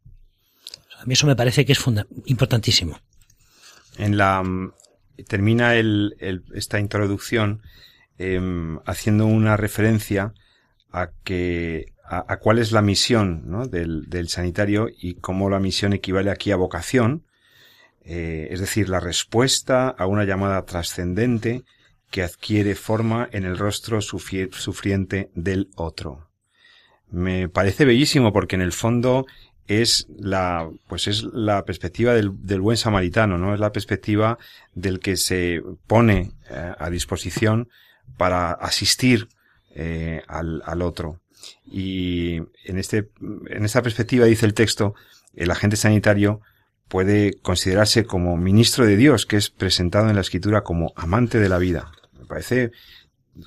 [0.99, 1.85] A mí eso me parece que es
[2.25, 2.99] importantísimo.
[3.99, 4.43] En la
[5.29, 7.63] termina el, el, esta introducción
[8.19, 8.41] eh,
[8.87, 10.33] haciendo una referencia
[10.91, 13.67] a que a, cuál es la misión ¿no?
[13.67, 17.25] del, del, sanitario y cómo la misión equivale aquí a vocación,
[18.05, 21.65] eh, es decir, la respuesta a una llamada trascendente
[22.11, 26.29] que adquiere forma en el rostro sufriente del otro.
[27.11, 29.27] Me parece bellísimo porque en el fondo
[29.67, 33.55] es la, pues es la perspectiva del, del, buen samaritano, ¿no?
[33.55, 34.39] Es la perspectiva
[34.75, 37.69] del que se pone eh, a disposición
[38.17, 39.29] para asistir
[39.75, 41.21] eh, al, al, otro.
[41.65, 43.11] Y en este,
[43.49, 44.95] en esta perspectiva dice el texto,
[45.35, 46.41] el agente sanitario
[46.89, 51.49] puede considerarse como ministro de Dios, que es presentado en la escritura como amante de
[51.49, 51.91] la vida.
[52.19, 52.71] Me parece,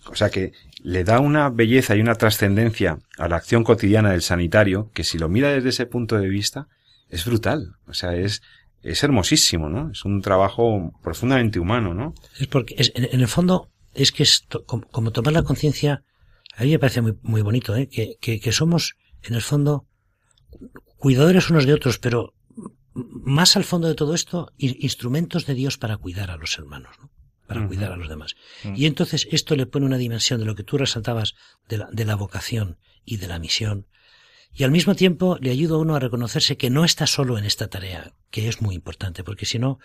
[0.08, 4.22] o sea que le da una belleza y una trascendencia a la acción cotidiana del
[4.22, 6.68] sanitario que si lo mira desde ese punto de vista
[7.10, 7.76] es brutal.
[7.88, 8.42] O sea, es,
[8.84, 9.92] es hermosísimo, ¿no?
[9.92, 12.14] Es un trabajo profundamente humano, ¿no?
[12.40, 16.04] Es porque es, en, el fondo es que es como, tomar la conciencia,
[16.60, 17.88] a mí me parece muy, muy bonito, ¿eh?
[17.88, 19.88] Que, que, que somos en el fondo
[20.98, 22.34] cuidadores unos de otros, pero
[22.94, 27.12] más al fondo de todo esto, instrumentos de Dios para cuidar a los hermanos, ¿no?
[27.48, 27.68] para uh -huh.
[27.70, 28.36] cuidar a los demás.
[28.66, 28.78] Uh -huh.
[28.78, 31.36] Y entonces esto le pone una dimensión de lo que tú resaltabas
[31.70, 33.88] de la, de la vocación y de la misión.
[34.54, 37.46] Y al mismo tiempo le ayuda a uno a reconocerse que no está solo en
[37.46, 39.80] esta tarea, que es muy importante, porque si no,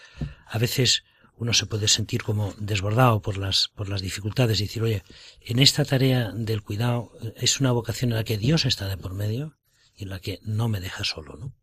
[0.48, 1.04] a veces
[1.36, 5.02] uno se puede sentir como desbordado por las, por las dificultades y decir, oye,
[5.40, 9.14] en esta tarea del cuidado es una vocación en la que Dios está de por
[9.14, 9.56] medio
[9.96, 11.54] y en la que no me deja solo, ¿no?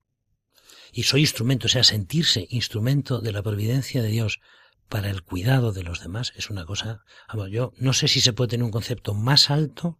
[0.94, 4.42] Y soy instrumento, o sea, sentirse instrumento de la providencia de Dios
[4.90, 7.06] para el cuidado de los demás es una cosa,
[7.50, 10.00] yo no sé si se puede tener un concepto más alto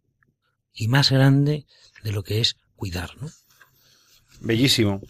[0.74, 1.66] y más grande
[2.04, 3.30] de lo que es cuidar, ¿no?
[4.42, 5.02] Bellísimo.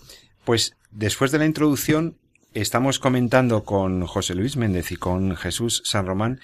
[0.46, 2.20] Pues después de la introducción
[2.54, 6.42] estamos comentando con José Luis Méndez y con Jesús San Román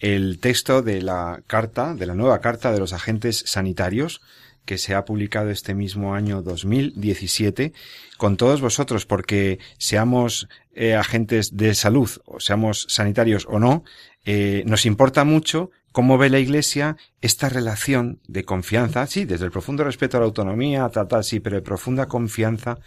[0.00, 4.20] el texto de la carta, de la nueva carta de los agentes sanitarios
[4.64, 7.72] que se ha publicado este mismo año 2017
[8.16, 13.84] con todos vosotros, porque seamos eh, agentes de salud o seamos sanitarios o no,
[14.24, 19.52] eh, nos importa mucho cómo ve la Iglesia esta relación de confianza, sí, desde el
[19.52, 22.80] profundo respeto a la autonomía, tal, tal, sí, pero de profunda confianza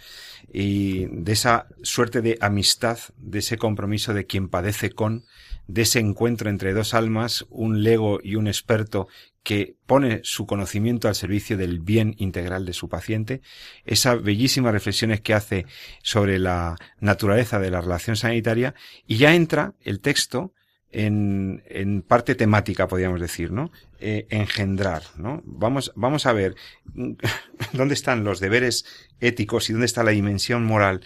[0.52, 5.24] y de esa suerte de amistad, de ese compromiso de quien padece con,
[5.66, 9.08] de ese encuentro entre dos almas, un lego y un experto
[9.42, 13.40] que pone su conocimiento al servicio del bien integral de su paciente,
[13.84, 15.66] esas bellísimas reflexiones que hace
[16.02, 18.74] sobre la naturaleza de la relación sanitaria,
[19.06, 20.52] y ya entra el texto
[20.90, 23.70] en, en parte temática, podríamos decir, ¿no?
[24.00, 25.42] Eh, engendrar, ¿no?
[25.44, 26.54] Vamos, vamos a ver
[27.72, 28.84] dónde están los deberes
[29.20, 31.02] éticos y dónde está la dimensión moral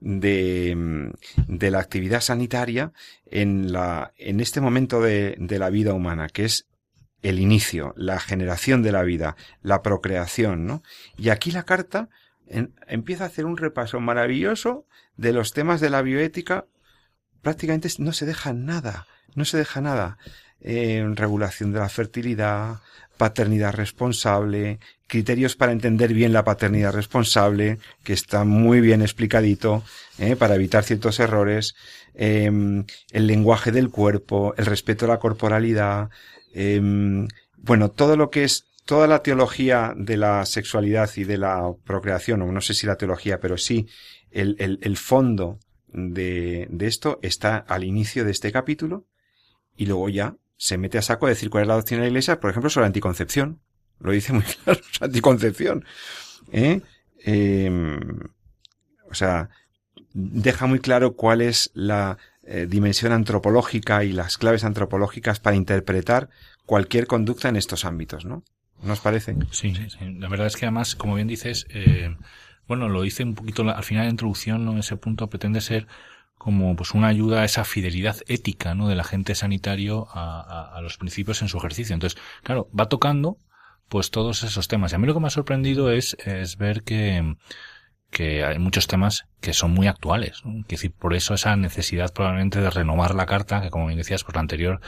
[0.00, 1.12] de,
[1.48, 2.92] de la actividad sanitaria
[3.26, 6.68] en la, en este momento de, de la vida humana, que es
[7.22, 10.82] el inicio, la generación de la vida, la procreación, ¿no?
[11.16, 12.10] Y aquí la carta
[12.86, 16.66] empieza a hacer un repaso maravilloso de los temas de la bioética.
[17.40, 20.18] Prácticamente no se deja nada, no se deja nada.
[20.64, 22.80] eh, regulación de la fertilidad,
[23.18, 29.84] paternidad responsable, criterios para entender bien la paternidad responsable, que está muy bien explicadito,
[30.18, 30.36] ¿eh?
[30.36, 31.74] para evitar ciertos errores,
[32.14, 36.08] em, el lenguaje del cuerpo, el respeto a la corporalidad,
[36.54, 41.72] em, bueno, todo lo que es toda la teología de la sexualidad y de la
[41.84, 43.86] procreación, o no sé si la teología, pero sí
[44.30, 49.04] el, el, el fondo de, de esto está al inicio de este capítulo
[49.76, 52.10] y luego ya se mete a saco a decir cuál es la doctrina de la
[52.10, 53.60] iglesia, por ejemplo, sobre anticoncepción.
[54.00, 55.84] Lo dice muy claro, anticoncepción.
[56.52, 56.80] ¿Eh?
[57.24, 57.98] Eh,
[59.10, 59.50] o sea,
[60.12, 66.28] deja muy claro cuál es la eh, dimensión antropológica y las claves antropológicas para interpretar
[66.66, 68.42] cualquier conducta en estos ámbitos, ¿no?
[68.82, 69.34] ¿No os parece?
[69.50, 70.14] Sí, sí, sí.
[70.18, 72.14] La verdad es que además, como bien dices, eh,
[72.66, 74.78] bueno, lo dice un poquito al final de la introducción, ¿no?
[74.78, 75.86] Ese punto pretende ser
[76.38, 78.88] como pues una ayuda a esa fidelidad ética, ¿no?
[78.88, 81.94] Del agente sanitario a, a, a los principios en su ejercicio.
[81.94, 83.38] Entonces, claro, va tocando
[83.88, 84.92] pues todos esos temas.
[84.92, 87.36] Y a mí lo que me ha sorprendido es, es ver que,
[88.10, 90.42] que hay muchos temas que son muy actuales.
[90.44, 90.60] ¿no?
[90.60, 94.24] Es decir, por eso esa necesidad probablemente de renovar la carta, que como bien decías,
[94.24, 94.80] pues la anterior,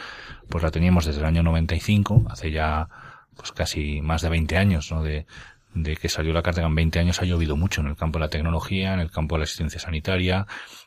[0.49, 2.89] pues la teníamos desde el año 95, hace ya
[3.37, 5.03] pues casi más de 20 años, ¿no?
[5.03, 5.27] De,
[5.75, 8.25] de que salió la carta, en 20 años ha llovido mucho en el campo de
[8.25, 10.47] la tecnología, en el campo de la asistencia sanitaria,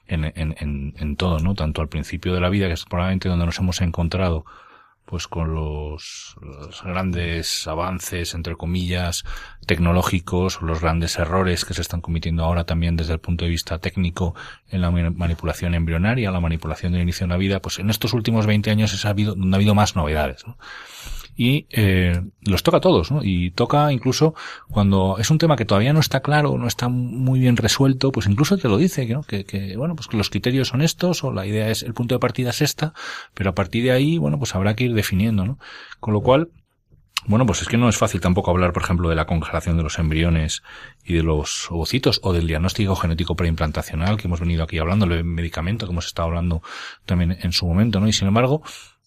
[0.09, 1.55] en, en, en, en todo, ¿no?
[1.55, 4.45] Tanto al principio de la vida, que es probablemente donde nos hemos encontrado
[5.09, 6.35] pues con los,
[6.83, 9.23] grandes avances, entre comillas,
[9.65, 13.79] tecnológicos, los grandes errores que se están cometiendo ahora también desde el punto de vista
[13.79, 14.35] técnico
[14.69, 18.45] en la manipulación embrionaria, la manipulación del inicio de la vida, pues en estos últimos
[18.45, 20.45] 20 años ha habido, ha habido más novedades.
[20.45, 20.59] ¿no?
[21.39, 23.21] Y eh, los toca a todos, ¿no?
[23.23, 24.35] Y toca incluso
[24.69, 28.27] cuando es un tema que todavía no está claro, no está muy bien resuelto, pues
[28.27, 29.23] incluso te lo dice, ¿no?
[29.23, 32.13] Que, que, bueno, pues que los criterios son estos o la idea es, el punto
[32.13, 32.93] de partida es esta,
[33.33, 35.59] pero a partir de ahí, bueno, pues habrá que ir definiendo, ¿no?
[36.01, 36.49] Con lo cual,
[37.25, 39.83] bueno, pues es que no es fácil tampoco hablar, por ejemplo, de la congelación de
[39.83, 40.61] los embriones
[41.05, 45.23] y de los ovocitos o del diagnóstico genético preimplantacional que hemos venido aquí hablando, el
[45.23, 46.61] medicamento que hemos estado hablando
[47.05, 48.09] también en su momento, ¿no?
[48.09, 48.61] Y sin embargo,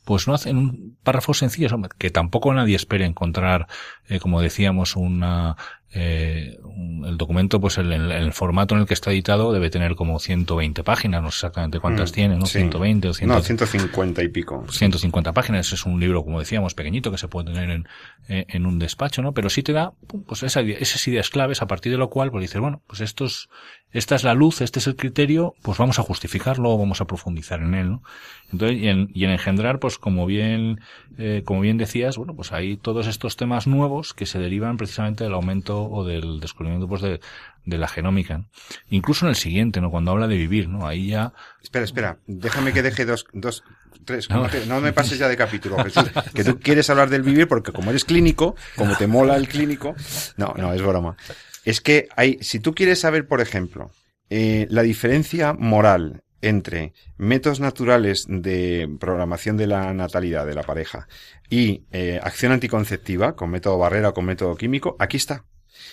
[0.05, 3.67] pues no hacen un párrafo sencillo, que tampoco nadie espere encontrar,
[4.09, 5.57] eh, como decíamos, una
[5.95, 6.59] eh,
[7.05, 10.19] el documento, pues el, el, el, formato en el que está editado debe tener como
[10.19, 12.47] 120 páginas, no sé exactamente cuántas mm, tiene, ¿no?
[12.47, 12.59] Sí.
[12.61, 14.65] 120 o 100, No, 150 y pico.
[14.71, 17.87] 150 páginas, es un libro, como decíamos, pequeñito que se puede tener en,
[18.29, 19.35] en un despacho, ¿no?
[19.35, 19.93] Pero sí te da,
[20.27, 23.51] pues esa, esas ideas claves a partir de lo cual, pues dices, bueno, pues estos,
[23.93, 27.61] esta es la luz, este es el criterio, pues vamos a justificarlo, vamos a profundizar
[27.61, 28.03] en él, ¿no?
[28.51, 30.81] Entonces, y en, y en engendrar, pues como bien,
[31.19, 35.25] eh, como bien decías, bueno, pues hay todos estos temas nuevos que se derivan precisamente
[35.25, 37.21] del aumento o del descubrimiento pues de,
[37.65, 38.45] de la genómica.
[38.91, 39.91] Incluso en el siguiente, ¿no?
[39.91, 40.87] Cuando habla de vivir, ¿no?
[40.87, 41.33] Ahí ya...
[41.63, 42.19] Espera, espera.
[42.27, 43.63] Déjame que deje dos, dos,
[44.05, 44.29] tres.
[44.31, 46.11] No, no me pases ya de capítulo, Jesús.
[46.35, 49.95] Que tú quieres hablar del vivir porque como eres clínico, como te mola el clínico...
[50.37, 51.17] No, no, es broma.
[51.65, 53.91] Es que hay, si tú quieres saber, por ejemplo,
[54.31, 61.07] eh, la diferencia moral entre métodos naturales de programación de la natalidad de la pareja
[61.49, 65.45] y eh, acción anticonceptiva con método barrera o con método químico, aquí está.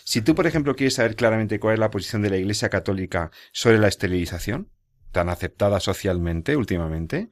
[0.04, 3.32] Si tú, por ejemplo, quieres saber claramente cuál es la posición de la Iglesia Católica
[3.52, 4.70] sobre la esterilización,
[5.12, 7.30] tan aceptada socialmente últimamente,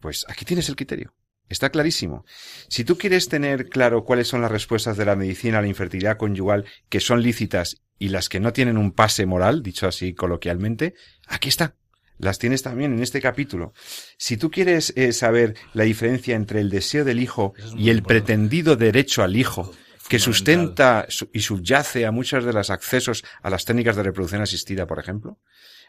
[0.00, 1.14] pues aquí tienes el criterio.
[1.50, 2.24] Está clarísimo.
[2.68, 6.16] Si tú quieres tener claro cuáles son las respuestas de la medicina a la infertilidad
[6.16, 10.94] conyugal que son lícitas y las que no tienen un pase moral, dicho así coloquialmente,
[11.26, 11.74] aquí está.
[12.18, 13.72] Las tienes también en este capítulo.
[14.16, 18.76] Si tú quieres eh, saber la diferencia entre el deseo del hijo y el pretendido
[18.76, 19.72] derecho al hijo,
[20.08, 24.86] que sustenta y subyace a muchos de los accesos a las técnicas de reproducción asistida,
[24.86, 25.38] por ejemplo,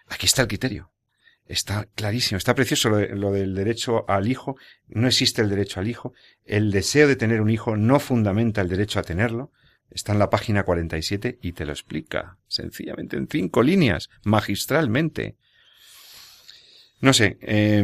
[0.08, 0.92] aquí está el criterio.
[1.52, 4.56] Está clarísimo, está precioso lo, de, lo, del derecho al hijo.
[4.88, 6.14] No existe el derecho al hijo.
[6.46, 9.52] El deseo de tener un hijo no fundamenta el derecho a tenerlo.
[9.90, 15.36] Está en la página 47 y te lo explica, sencillamente en cinco líneas, magistralmente.
[17.02, 17.84] No sé, eh,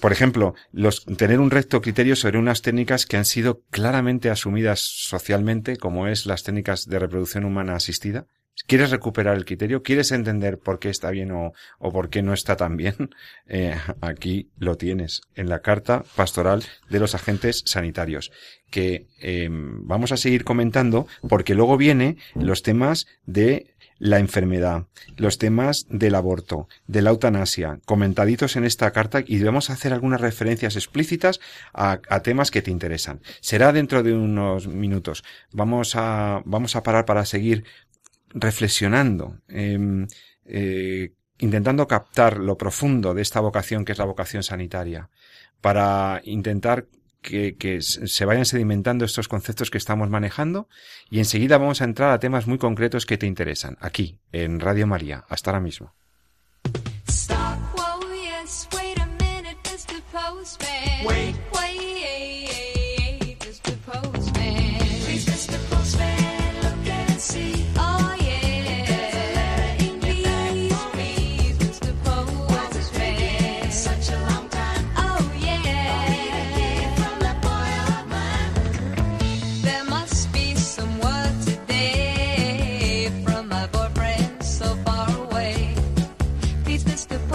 [0.00, 4.80] por ejemplo, los, tener un recto criterio sobre unas técnicas que han sido claramente asumidas
[4.80, 8.26] socialmente, como es las técnicas de reproducción humana asistida.
[8.66, 9.82] ¿Quieres recuperar el criterio?
[9.82, 12.94] ¿Quieres entender por qué está bien o, por qué no está tan bien?
[13.46, 18.32] Eh, aquí lo tienes, en la carta pastoral de los agentes sanitarios,
[18.70, 24.86] que eh, vamos a seguir comentando porque luego viene los temas de la enfermedad,
[25.16, 30.20] los temas del aborto, de la eutanasia, comentaditos en esta carta y a hacer algunas
[30.20, 31.40] referencias explícitas
[31.72, 33.20] a, a, temas que te interesan.
[33.40, 35.22] Será dentro de unos minutos.
[35.52, 37.64] Vamos a, vamos a parar para seguir
[38.34, 40.06] reflexionando, eh,
[40.44, 45.08] eh, intentando captar lo profundo de esta vocación que es la vocación sanitaria,
[45.60, 46.86] para intentar
[47.22, 50.68] que, que se vayan sedimentando estos conceptos que estamos manejando
[51.08, 54.86] y enseguida vamos a entrar a temas muy concretos que te interesan, aquí, en Radio
[54.86, 55.24] María.
[55.28, 55.94] Hasta ahora mismo.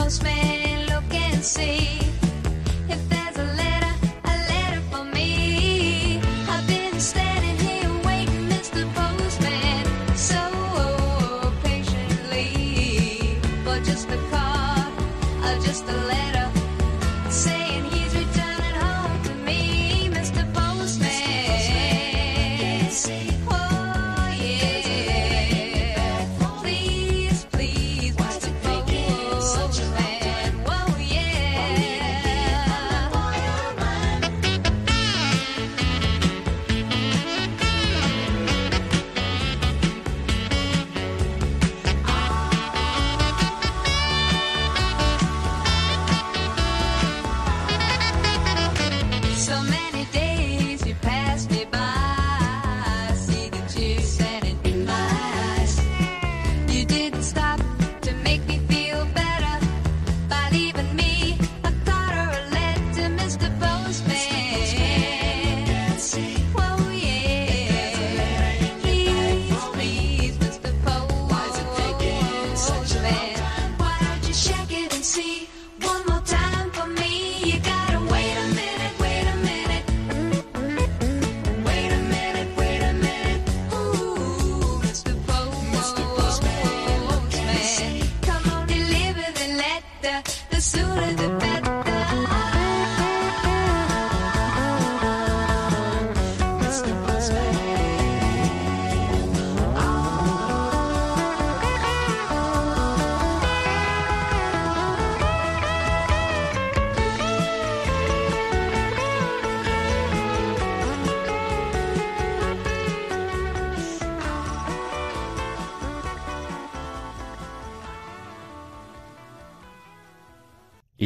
[0.09, 0.23] Mr.
[0.23, 1.78] Postman,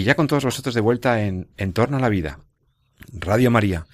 [0.04, 2.40] Y ya con todos vosotros de vuelta en En torno a la vida.
[3.14, 3.88] Radio María.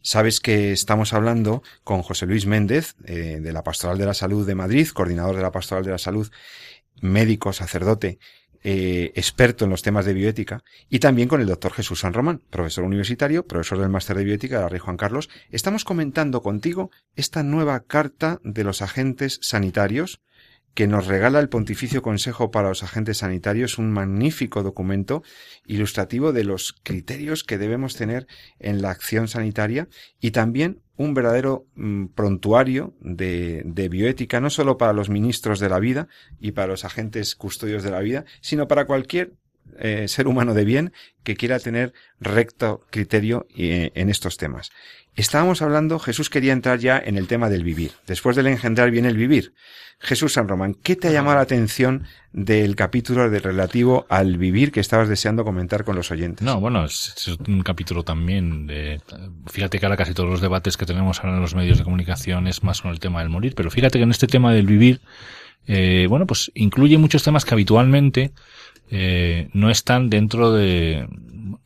[0.00, 4.46] Sabes que estamos hablando con José Luis Méndez, eh, de la Pastoral de la Salud
[4.46, 6.30] de Madrid, coordinador de la Pastoral de la Salud,
[7.00, 8.20] médico, sacerdote,
[8.62, 12.42] eh, experto en los temas de bioética, y también con el doctor Jesús San Román,
[12.48, 15.28] profesor universitario, profesor del máster de bioética de la Rey Juan Carlos.
[15.50, 20.20] Estamos comentando contigo esta nueva carta de los agentes sanitarios
[20.76, 25.22] que nos regala el Pontificio Consejo para los Agentes Sanitarios, un magnífico documento
[25.64, 28.26] ilustrativo de los criterios que debemos tener
[28.58, 29.88] en la acción sanitaria
[30.20, 35.78] y también un verdadero mm, prontuario de, bioética, no solo para los ministros de la
[35.78, 36.08] vida
[36.38, 39.32] y para los agentes custodios de la vida, sino para cualquier
[39.78, 40.92] eh, ser humano de bien
[41.24, 44.70] que quiera tener recto criterio eh, en estos temas.
[45.16, 47.92] Estábamos hablando, Jesús quería entrar ya en el tema del vivir.
[48.06, 49.54] Después del engendrar viene el vivir.
[49.98, 54.70] Jesús San Román, ¿qué te ha llamado la atención del capítulo de relativo al vivir
[54.72, 56.44] que estabas deseando comentar con los oyentes?
[56.44, 59.00] No, bueno, es, un capítulo también de...
[59.46, 62.46] Fíjate que ahora casi todos los debates que tenemos ahora en los medios de comunicación
[62.46, 65.00] es más con el tema del morir, pero fíjate que en este tema del vivir,
[65.66, 68.32] eh, bueno, pues incluye muchos temas que habitualmente
[68.90, 71.08] eh, no están dentro de,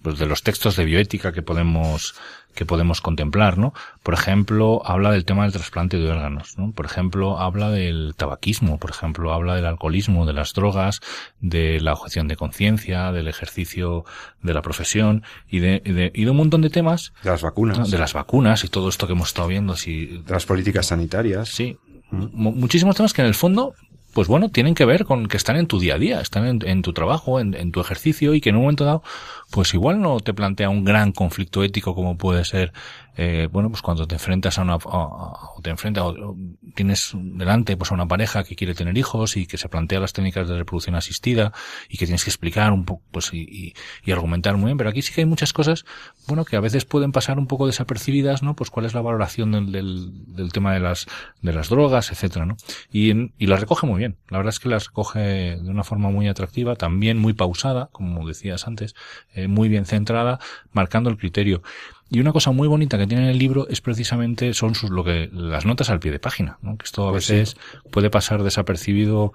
[0.02, 2.14] pues de los textos de bioética que podemos
[2.54, 3.72] que podemos contemplar, ¿no?
[4.02, 6.72] Por ejemplo, habla del tema del trasplante de órganos, ¿no?
[6.72, 11.00] Por ejemplo, habla del tabaquismo, por ejemplo, habla del alcoholismo, de las drogas,
[11.40, 14.04] de la objeción de conciencia, del ejercicio
[14.42, 17.12] de la profesión y de, y de, y de un montón de temas.
[17.22, 17.90] De las vacunas.
[17.90, 19.76] De las vacunas y todo esto que hemos estado viendo.
[19.76, 21.48] Si, de las políticas sanitarias.
[21.48, 21.78] Sí.
[22.10, 23.74] Muchísimos temas que en el fondo
[24.12, 26.60] pues bueno, tienen que ver con que están en tu día a día, están en,
[26.66, 29.02] en tu trabajo, en, en, tu ejercicio y que en un momento dado,
[29.50, 32.72] pues igual no te plantea un gran conflicto ético como puede ser,
[33.16, 36.36] eh, bueno, pues cuando te enfrentas a una, o te enfrentas, o
[36.74, 40.12] tienes delante pues a una pareja que quiere tener hijos y que se plantea las
[40.12, 41.52] técnicas de reproducción asistida
[41.88, 43.74] y que tienes que explicar un poco, pues y, y,
[44.04, 45.84] y argumentar muy bien, pero aquí sí que hay muchas cosas,
[46.26, 48.54] bueno, que a veces pueden pasar un poco desapercibidas, ¿no?
[48.54, 51.06] Pues cuál es la valoración del, del, del tema de las,
[51.42, 52.56] de las drogas, etcétera, ¿no?
[52.92, 54.16] Y, y las recoge muy bien.
[54.28, 58.26] La verdad es que las coge de una forma muy atractiva, también muy pausada, como
[58.26, 58.94] decías antes,
[59.34, 60.38] eh, muy bien centrada,
[60.72, 61.62] marcando el criterio.
[62.10, 65.30] Y una cosa muy bonita que tiene el libro es precisamente son sus lo que
[65.32, 66.76] las notas al pie de página, ¿no?
[66.76, 67.34] que esto a Pues sí.
[67.34, 67.56] veces
[67.92, 69.32] puede pasar desapercibido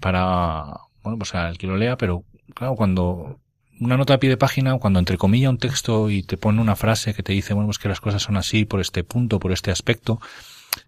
[0.00, 0.64] para
[1.02, 3.38] bueno pues al que lo lea, pero claro cuando
[3.80, 7.12] una nota a pie de página, cuando entrecomilla un texto y te pone una frase
[7.12, 9.70] que te dice, bueno, pues que las cosas son así por este punto, por este
[9.70, 10.20] aspecto,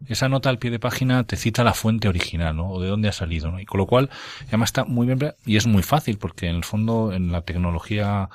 [0.09, 2.70] esa nota al pie de página te cita la fuente original, ¿no?
[2.70, 3.61] O de dónde ha salido, ¿no?
[3.61, 4.11] Y con lo cual,
[4.49, 8.28] además está muy bien, y es muy fácil, porque en el fondo, en la tecnología,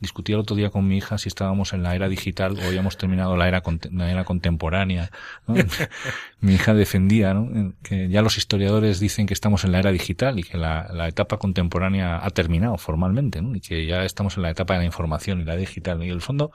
[0.00, 2.96] discutí el otro día con mi hija si estábamos en la era digital o habíamos
[2.96, 5.10] terminado la era, la era contemporánea,
[5.46, 5.54] ¿no?
[6.40, 7.74] mi hija defendía, ¿no?
[7.82, 11.08] Que ya los historiadores dicen que estamos en la era digital y que la, la
[11.08, 13.54] etapa contemporánea ha terminado formalmente, ¿no?
[13.56, 16.02] Y que ya estamos en la etapa de la información y la digital.
[16.02, 16.52] Y en el fondo,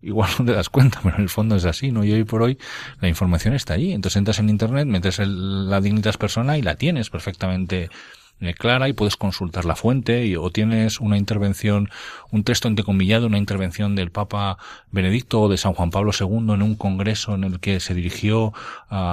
[0.00, 2.04] igual no te das cuenta, pero en el fondo es así, ¿no?
[2.04, 2.58] Y hoy por hoy
[3.00, 3.92] la información está allí.
[3.92, 7.88] Entonces entras en internet, metes el- la dignitas persona y la tienes perfectamente
[8.56, 11.88] clara y puedes consultar la fuente y, o tienes una intervención,
[12.30, 14.58] un texto entrecomillado, una intervención del Papa
[14.90, 18.52] Benedicto o de San Juan Pablo II en un congreso en el que se dirigió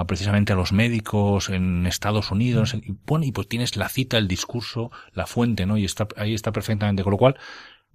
[0.08, 4.28] precisamente a los médicos en Estados Unidos y, bueno, y pues tienes la cita, el
[4.28, 5.78] discurso, la fuente, ¿no?
[5.78, 7.04] Y está, ahí está perfectamente.
[7.04, 7.38] Con lo cual,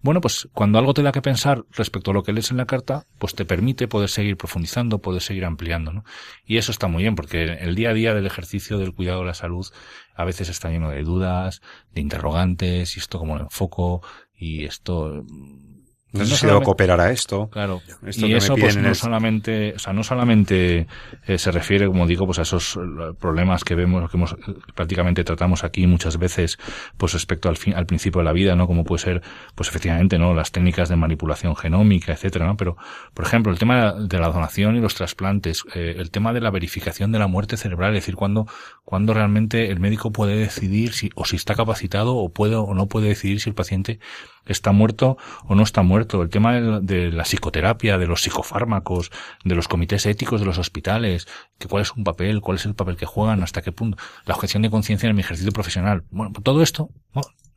[0.05, 2.67] bueno, pues cuando algo te da que pensar respecto a lo que lees en la
[2.67, 6.05] carta, pues te permite poder seguir profundizando, poder seguir ampliando, ¿no?
[6.45, 9.27] Y eso está muy bien, porque el día a día del ejercicio del cuidado de
[9.29, 9.67] la salud
[10.15, 11.63] a veces está lleno de dudas,
[11.95, 14.03] de interrogantes, y esto como lo enfoco,
[14.37, 15.25] y esto...
[16.15, 17.49] No, no sé si solamente- debo cooperar a esto.
[17.51, 17.83] Claro.
[18.07, 20.87] Esto y eso pues no solamente, o sea, no solamente
[21.27, 22.81] eh, se refiere, como digo, pues a esos eh,
[23.19, 24.37] problemas que vemos, que hemos,
[24.75, 26.59] prácticamente tratamos aquí muchas veces,
[26.97, 28.67] pues respecto al fin, al principio de la vida, ¿no?
[28.67, 29.23] Como puede ser,
[29.55, 30.35] pues efectivamente, ¿no?
[30.35, 32.57] Las técnicas de manipulación genómica, etcétera, ¿no?
[32.57, 32.77] Pero,
[33.13, 36.51] por ejemplo, el tema de la donación y los trasplantes, eh, el tema de la
[36.51, 38.47] verificación de la muerte cerebral, es decir, cuando,
[38.85, 42.87] cuando realmente el médico puede decidir si, o si está capacitado o puede o no
[42.87, 43.99] puede decidir si el paciente
[44.47, 45.17] está muerto
[45.49, 46.04] o no está muerto.
[46.13, 49.11] El tema de, de la psicoterapia, de los psicofármacos,
[49.45, 51.27] de los comités éticos de los hospitales,
[51.59, 54.35] que cuál es un papel, cuál es el papel que juegan, hasta qué punto, la
[54.35, 56.05] objeción de conciencia en mi ejercicio profesional.
[56.11, 56.91] Bueno, pues todo esto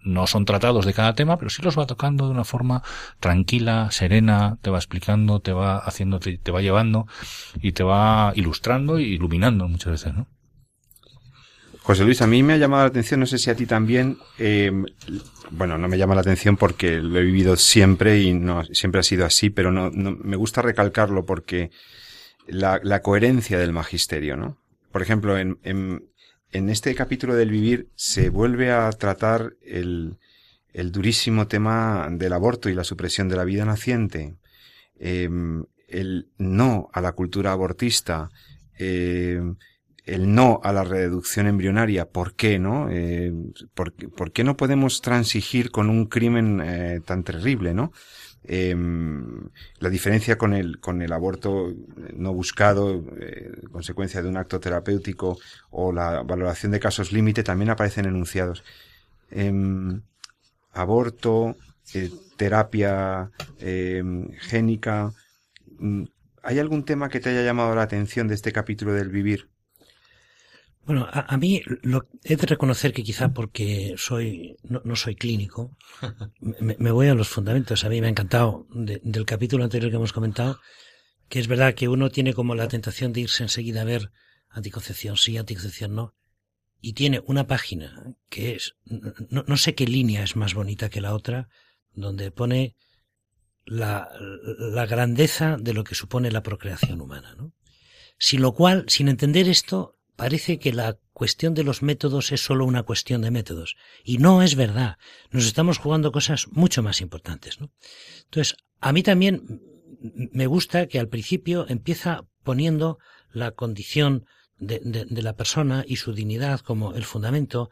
[0.02, 0.28] ¿no?
[0.28, 2.84] son tratados de cada tema, pero sí los va tocando de una forma
[3.20, 7.08] tranquila, serena, te va explicando, te va haciendo, te, te va llevando
[7.62, 10.28] y te va ilustrando y iluminando muchas veces, ¿no?
[11.88, 14.18] José Luis, a mí me ha llamado la atención, no sé si a ti también,
[14.40, 14.70] eh,
[15.52, 19.04] bueno, no me llama la atención porque lo he vivido siempre y no siempre ha
[19.04, 21.72] sido así, pero no, no- me gusta recalcarlo porque
[22.46, 24.58] la, la coherencia del magisterio, ¿no?
[24.92, 26.04] Por ejemplo, en, en,
[26.52, 30.18] en este capítulo del vivir se vuelve a tratar el,
[30.74, 34.36] el durísimo tema del aborto y la supresión de la vida naciente,
[35.00, 35.30] eh,
[35.88, 38.30] el no a la cultura abortista,
[38.78, 39.40] eh,
[40.08, 42.90] el no a la reducción embrionaria, ¿por qué no?
[42.92, 43.34] Eh,
[43.76, 43.94] ¿por,
[44.32, 47.92] qué- no podemos transigir con un crimen eh, tan terrible, no?
[48.46, 48.76] Eh,
[49.80, 51.74] la diferencia con el, con el aborto
[52.16, 55.38] no buscado, eh, consecuencia de un acto terapéutico,
[55.72, 58.64] o la valoración de casos límite también aparecen enunciados.
[59.32, 60.02] Em,
[60.74, 61.58] aborto,
[61.94, 65.14] eh, terapia em, génica.
[65.80, 66.04] mm,
[66.44, 69.50] ¿Hay algún tema que te haya llamado la atención de este capítulo del vivir?
[70.88, 75.16] Bueno, a, a mí lo, he de reconocer que quizá porque soy no, no soy
[75.16, 75.78] clínico,
[76.40, 77.84] me, me voy a los fundamentos.
[77.84, 80.60] A mí me ha encantado de- del capítulo anterior que hemos comentado,
[81.28, 84.12] que es verdad que uno tiene como la tentación de irse enseguida a ver
[84.50, 86.16] anticoncepción sí, anticoncepción no,
[86.80, 88.76] y tiene una página que es,
[89.30, 91.50] no, no sé qué línea es más bonita que la otra,
[91.92, 92.76] donde pone
[93.66, 94.08] la,
[94.58, 97.52] la grandeza de lo que supone la procreación humana, ¿no?
[98.18, 102.66] Sin lo cual, sin entender esto, parece que la cuestión de los métodos es solo
[102.66, 103.78] una cuestión de métodos.
[104.04, 104.98] Y no es verdad.
[105.32, 107.72] Nos estamos jugando cosas mucho más importantes, ¿no?
[108.26, 109.62] Entonces, a mí también
[110.02, 112.98] me gusta que al principio empieza poniendo
[113.32, 114.26] la condición
[114.58, 117.70] de, la persona y su dignidad como el fundamento,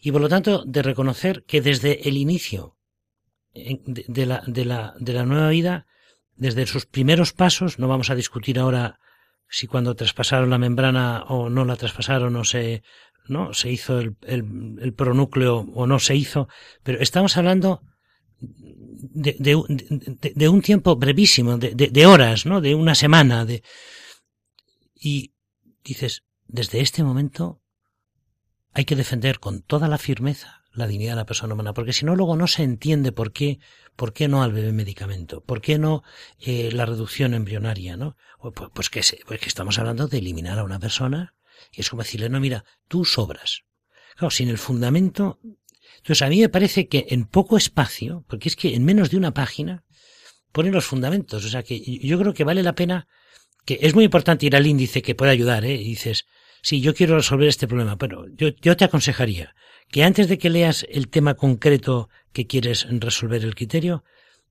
[0.00, 2.76] y por lo tanto de reconocer que desde el inicio
[3.54, 5.86] de la nueva vida,
[6.36, 9.00] desde sus primeros pasos, no vamos a discutir ahora
[9.48, 12.82] si cuando traspasaron la membrana o no la traspasaron o se,
[13.28, 16.48] no, se hizo el, el, pronúcleo o no se hizo,
[16.82, 17.82] pero estamos hablando
[18.40, 22.60] de, de, de, un tiempo brevísimo, de horas, ¿no?
[22.60, 23.62] De una semana, de,
[24.94, 25.34] y
[25.84, 27.62] dices, desde este momento
[28.78, 32.04] hay que defender con toda la firmeza la dignidad de la persona humana, porque si
[32.04, 33.58] no luego no se entiende por qué,
[33.96, 36.04] por qué no al bebé medicamento, por qué no
[36.38, 38.16] eh, la reducción embrionaria, ¿no?
[38.40, 41.34] Pues, pues, que pues que estamos hablando de eliminar a una persona
[41.72, 43.64] y es como decirle, no, mira, tú sobras.
[44.14, 45.40] Claro, sin el fundamento.
[45.96, 49.16] Entonces, a mí me parece que en poco espacio, porque es que en menos de
[49.16, 49.82] una página,
[50.52, 51.44] ponen los fundamentos.
[51.44, 53.08] O sea, que yo creo que vale la pena,
[53.64, 55.74] que es muy importante ir al índice que puede ayudar, ¿eh?
[55.74, 56.26] Y dices,
[56.62, 59.54] sí, yo quiero resolver este problema, pero yo, yo te aconsejaría
[59.90, 64.04] que antes de que leas el tema concreto que quieres resolver el criterio,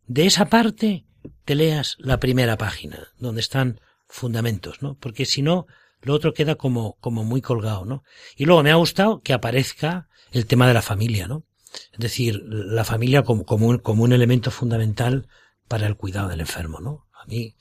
[0.08, 1.06] de esa parte
[1.46, 4.96] te leas la primera página, donde están fundamentos, ¿no?
[4.96, 5.68] Porque si no,
[6.02, 8.04] lo otro queda como, como muy colgado, ¿no?
[8.36, 11.44] Y luego me ha gustado que aparezca el tema de la familia, ¿no?
[11.92, 15.28] Es decir, la familia como, como, un, como un elemento fundamental
[15.68, 17.08] para el cuidado del enfermo, ¿no?
[17.14, 17.56] A mí,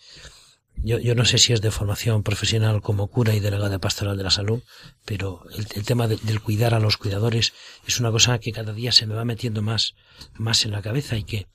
[0.82, 4.24] yo, yo no sé si es de formación profesional como cura y delegada pastoral de
[4.24, 4.62] la salud,
[5.04, 7.52] pero el, el tema de- del cuidar a los cuidadores
[7.86, 9.94] es una cosa que cada día se me va metiendo más,
[10.34, 11.46] más en la cabeza y que,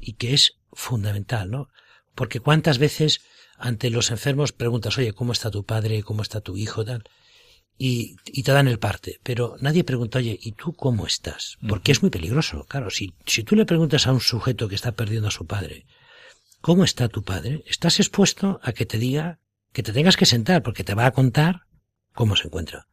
[0.00, 1.68] y que es fundamental, ¿no?
[2.14, 3.20] Porque cuántas veces
[3.58, 6.02] ante los enfermos preguntas, oye, ¿cómo está tu padre?
[6.02, 6.84] ¿Cómo está tu hijo?
[6.84, 7.04] Tal.
[7.76, 9.20] Y, y te dan el parte.
[9.22, 11.58] Pero nadie pregunta, oye, ¿y tú cómo estás?
[11.68, 12.64] Porque es muy peligroso.
[12.68, 15.86] Claro, si, si tú le preguntas a un sujeto que está perdiendo a su padre,
[16.60, 17.62] ¿cómo está tu padre?
[17.66, 19.38] Estás expuesto a que te diga
[19.72, 21.62] que te tengas que sentar porque te va a contar
[22.12, 22.88] cómo se encuentra.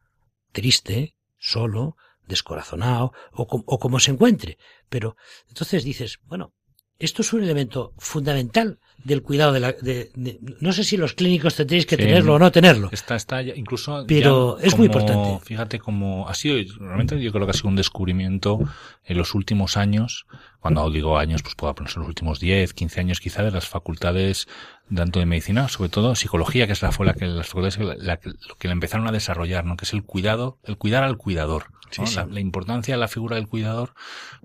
[0.52, 1.96] Triste, solo,
[2.26, 4.58] descorazonado o, o como se encuentre.
[4.88, 5.16] Pero
[5.48, 6.52] entonces dices, bueno,
[6.98, 9.72] esto es un elemento fundamental del cuidado de la...
[9.72, 12.02] de- de- no sé si los clínicos tendréis que Sí.
[12.02, 12.88] tenerlo o no tenerlo.
[12.90, 14.04] Está, está ya- incluso.
[14.08, 15.44] Pero ya es muy importante.
[15.44, 18.58] Fíjate cómo ha sido, realmente yo creo que ha sido un descubrimiento
[19.04, 20.26] en los últimos años,
[20.60, 24.48] cuando digo años, pues puedo ponerse los últimos 10, 15 años quizá de las facultades
[24.92, 27.94] tanto de medicina, sobre todo psicología, que es la fue la que las facultades la,
[27.96, 29.76] la que- lo que la empezaron a desarrollar, ¿no?
[29.76, 31.66] Que es el cuidado, el cuidar al cuidador,
[31.98, 32.06] ¿no?
[32.06, 32.16] Sí, sí.
[32.16, 33.94] La, la importancia de la figura del cuidador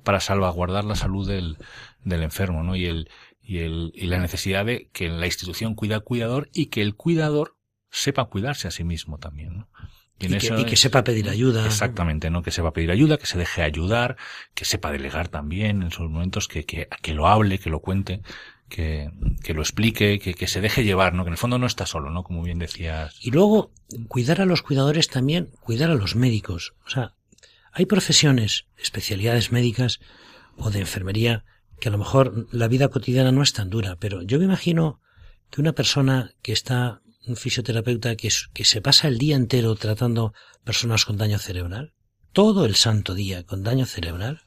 [0.03, 1.57] para salvaguardar la salud del,
[2.03, 2.75] del enfermo, ¿no?
[2.75, 3.09] Y el,
[3.41, 6.95] y el, y la necesidad de que la institución cuida al cuidador y que el
[6.95, 7.57] cuidador
[7.89, 9.69] sepa cuidarse a sí mismo también, ¿no?
[10.19, 11.65] Y, que, y sepa pedir ayuda.
[11.65, 12.43] Exactamente, ¿no?
[12.43, 14.17] Que sepa pedir ayuda, que se deje ayudar,
[14.53, 18.21] que sepa delegar también en esos momentos, que, que, que lo hable, que lo cuente,
[18.69, 19.09] que,
[19.43, 21.23] que lo explique, que, que se deje llevar, ¿no?
[21.23, 22.23] Que en el fondo no está solo, ¿no?
[22.23, 23.17] Como bien decías.
[23.19, 23.73] Y luego,
[24.07, 26.75] cuidar a los cuidadores también, cuidar a los médicos.
[26.85, 27.15] O sea,
[27.71, 29.99] hay profesiones, especialidades médicas
[30.55, 31.45] o de enfermería,
[31.81, 35.01] que a lo mejor la vida cotidiana no es tan dura, pero yo me imagino
[35.49, 40.33] que una persona que está, un fisioterapeuta que, que se pasa el día entero tratando
[40.63, 41.93] personas con daño cerebral,
[42.33, 44.43] todo el santo día con daño cerebral,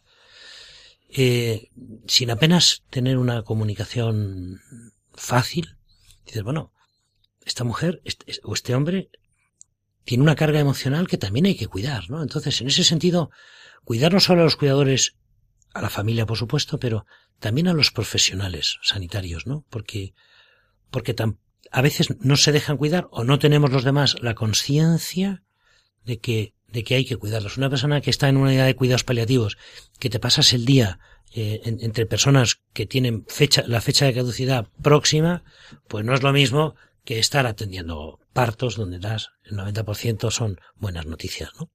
[1.09, 1.71] eh,
[2.07, 4.61] sin apenas tener una comunicación
[5.13, 5.77] fácil,
[6.25, 6.73] dices, bueno,
[7.45, 9.11] esta mujer este- o este hombre
[10.05, 12.23] tiene una carga emocional que también hay que cuidar, ¿no?
[12.23, 13.31] Entonces, en ese sentido,
[13.83, 15.17] cuidar no solo a los cuidadores,
[15.75, 17.05] a la familia, por supuesto, pero
[17.41, 19.65] también a los profesionales sanitarios, ¿no?
[19.71, 20.15] Porque,
[20.91, 21.37] porque tam-
[21.71, 25.43] a veces no se dejan cuidar o no tenemos los demás la conciencia
[26.05, 27.57] de que, de que hay que cuidarlos.
[27.57, 29.59] Una persona que está en una unidad de cuidados paliativos,
[29.99, 30.99] que te pasas el día
[31.35, 35.43] eh, en- entre personas que tienen fecha, la fecha de caducidad próxima,
[35.89, 41.07] pues no es lo mismo que estar atendiendo partos donde das el 90% son buenas
[41.07, 41.71] noticias, ¿no?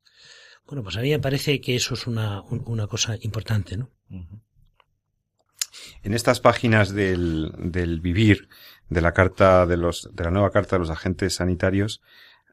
[0.70, 3.90] Bueno, pues a mí me parece que eso es una, un- una cosa importante, ¿no?
[6.04, 8.50] En estas páginas del, del vivir
[8.90, 12.02] de la carta de los, de la nueva carta de los agentes sanitarios,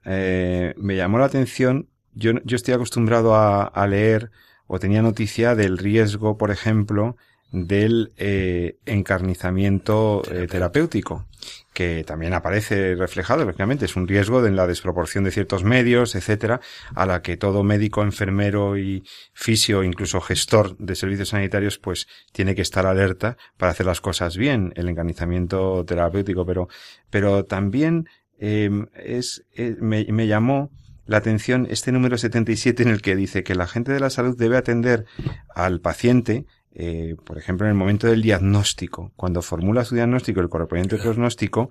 [0.04, 1.88] eh, me llamó la atención.
[2.14, 4.30] Yo, yo estoy acostumbrado a, a leer
[4.66, 7.16] o tenía noticia del riesgo, por ejemplo,
[7.52, 11.26] del eh, encarnizamiento eh, terapéutico,
[11.72, 16.60] que también aparece reflejado, lógicamente, es un riesgo de la desproporción de ciertos medios, etcétera,
[16.94, 22.54] a la que todo médico, enfermero y fisio, incluso gestor de servicios sanitarios, pues tiene
[22.54, 26.68] que estar alerta para hacer las cosas bien, el encarnizamiento terapéutico, pero,
[27.10, 30.70] pero también eh, es, eh, me, me llamó
[31.06, 34.36] la atención este número 77 en el que dice que la gente de la salud
[34.36, 35.06] debe atender
[35.54, 36.46] al paciente,
[36.78, 41.70] eh, por ejemplo, en el momento del diagnóstico, cuando formula su diagnóstico, el correspondiente diagnóstico,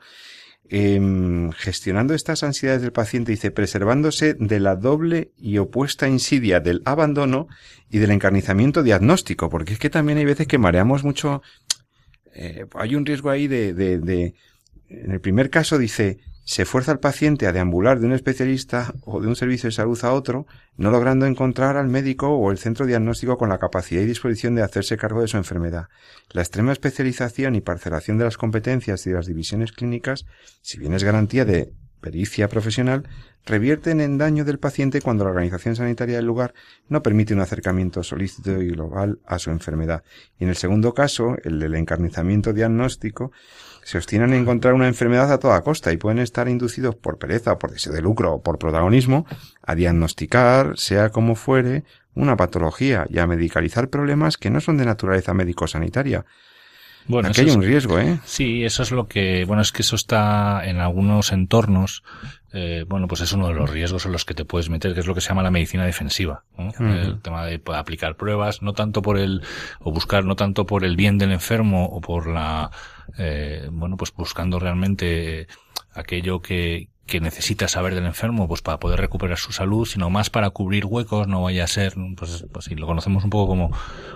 [0.67, 6.81] em, gestionando estas ansiedades del paciente, dice, preservándose de la doble y opuesta insidia del
[6.85, 7.47] abandono
[7.91, 11.43] y del encarnizamiento diagnóstico, porque es que también hay veces que mareamos mucho,
[12.33, 14.33] eh, hay un riesgo ahí de, de, de,
[14.89, 19.19] en el primer caso dice, se fuerza al paciente a deambular de un especialista o
[19.19, 20.45] de un servicio de salud a otro,
[20.77, 24.61] no logrando encontrar al médico o el centro diagnóstico con la capacidad y disposición de
[24.61, 25.87] hacerse cargo de su enfermedad.
[26.29, 30.25] La extrema especialización y parcelación de las competencias y de las divisiones clínicas,
[30.61, 33.09] si bien es garantía de pericia profesional,
[33.47, 36.53] revierten en daño del paciente cuando la organización sanitaria del lugar
[36.87, 40.03] no permite un acercamiento solícito y global a su enfermedad.
[40.39, 43.31] Y en el segundo caso, el del encarnizamiento diagnóstico,
[43.85, 47.59] se obstinan en encontrar una enfermedad a toda costa y pueden estar inducidos por pereza,
[47.59, 49.27] por deseo de lucro o por protagonismo
[49.61, 51.83] a diagnosticar, sea como fuere,
[52.15, 56.25] una patología y a medicalizar problemas que no son de naturaleza médico-sanitaria.
[57.07, 58.19] Bueno, Aquí hay es- un riesgo, ¿eh?
[58.25, 62.03] Sí, eso es lo que, bueno, es que eso está en algunos entornos,
[62.51, 65.01] eh, bueno, pues es uno de los riesgos en los que te puedes meter, que
[65.01, 66.71] es lo que se llama la medicina defensiva, ¿no?
[66.79, 69.41] El tema de aplicar pruebas, no tanto por el,
[69.81, 72.71] o buscar, no tanto por el bien del enfermo o por la,
[73.17, 75.47] eh, bueno, pues buscando realmente
[75.93, 80.31] aquello que, que necesita saber del enfermo, pues para poder recuperar su salud, sino más
[80.31, 83.71] para cubrir huecos, no vaya a ser, pues, pues sí, lo conocemos un poco como,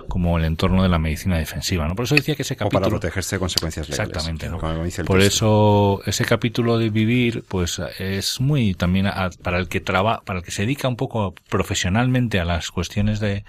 [0.07, 1.95] como el entorno de la medicina defensiva, ¿no?
[1.95, 2.79] Por eso decía que ese O capítulo...
[2.81, 4.09] para protegerse de consecuencias legales.
[4.09, 4.57] Exactamente, ¿no?
[4.57, 5.99] Como dice el Por texto.
[5.99, 10.39] eso ese capítulo de vivir, pues es muy también a- para el que traba, para
[10.39, 13.43] el que se dedica un poco profesionalmente a las cuestiones de,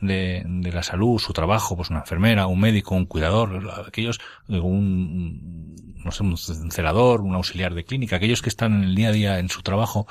[0.00, 5.74] de, de la salud, su trabajo, pues una enfermera, un médico, un cuidador, aquellos, un,
[6.06, 9.12] no sé, un celador, un auxiliar de clínica, aquellos que están en el día a
[9.12, 10.06] día en su trabajo,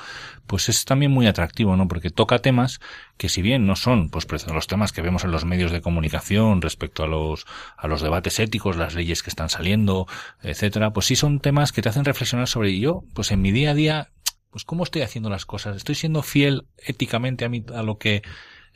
[0.46, 1.88] pues es también muy atractivo, ¿no?
[1.88, 2.78] Porque toca temas
[3.16, 6.62] que si bien no son, pues los temas que vemos en los medios de comunicación
[6.62, 10.06] respecto a los, a los debates éticos, las leyes que están saliendo,
[10.42, 13.70] etcétera, pues sí son temas que te hacen reflexionar sobre yo, pues en mi día
[13.70, 14.10] a día,
[14.50, 18.22] pues cómo estoy haciendo las cosas, estoy siendo fiel éticamente a mí, a lo que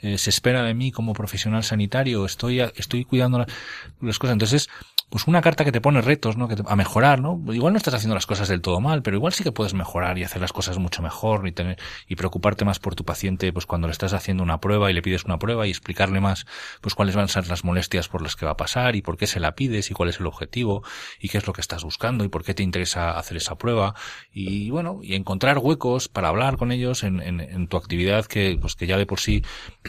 [0.03, 3.47] eh, se espera de mí como profesional sanitario, estoy, estoy cuidando la-
[4.01, 4.33] las cosas.
[4.33, 4.69] Entonces,
[5.11, 6.49] pues una carta que te pone retos, ¿no?
[6.49, 7.43] Que a mejorar, ¿no?
[7.53, 10.17] Igual no estás haciendo las cosas del todo mal, pero igual sí que puedes mejorar
[10.19, 13.67] y hacer las cosas mucho mejor y tener, y preocuparte más por tu paciente, pues
[13.67, 16.47] cuando le estás haciendo una prueba y le pides una prueba y explicarle más,
[16.81, 19.17] pues cuáles van a ser las molestias por las que va a pasar y por
[19.17, 20.85] qué se la pides y cuál es el objetivo
[21.21, 23.95] y qué es lo que estás buscando y por qué te interesa hacer esa prueba
[24.33, 28.57] y bueno, y encontrar huecos para hablar con ellos en, en, en tu actividad que,
[28.61, 29.43] pues que ya de por sí,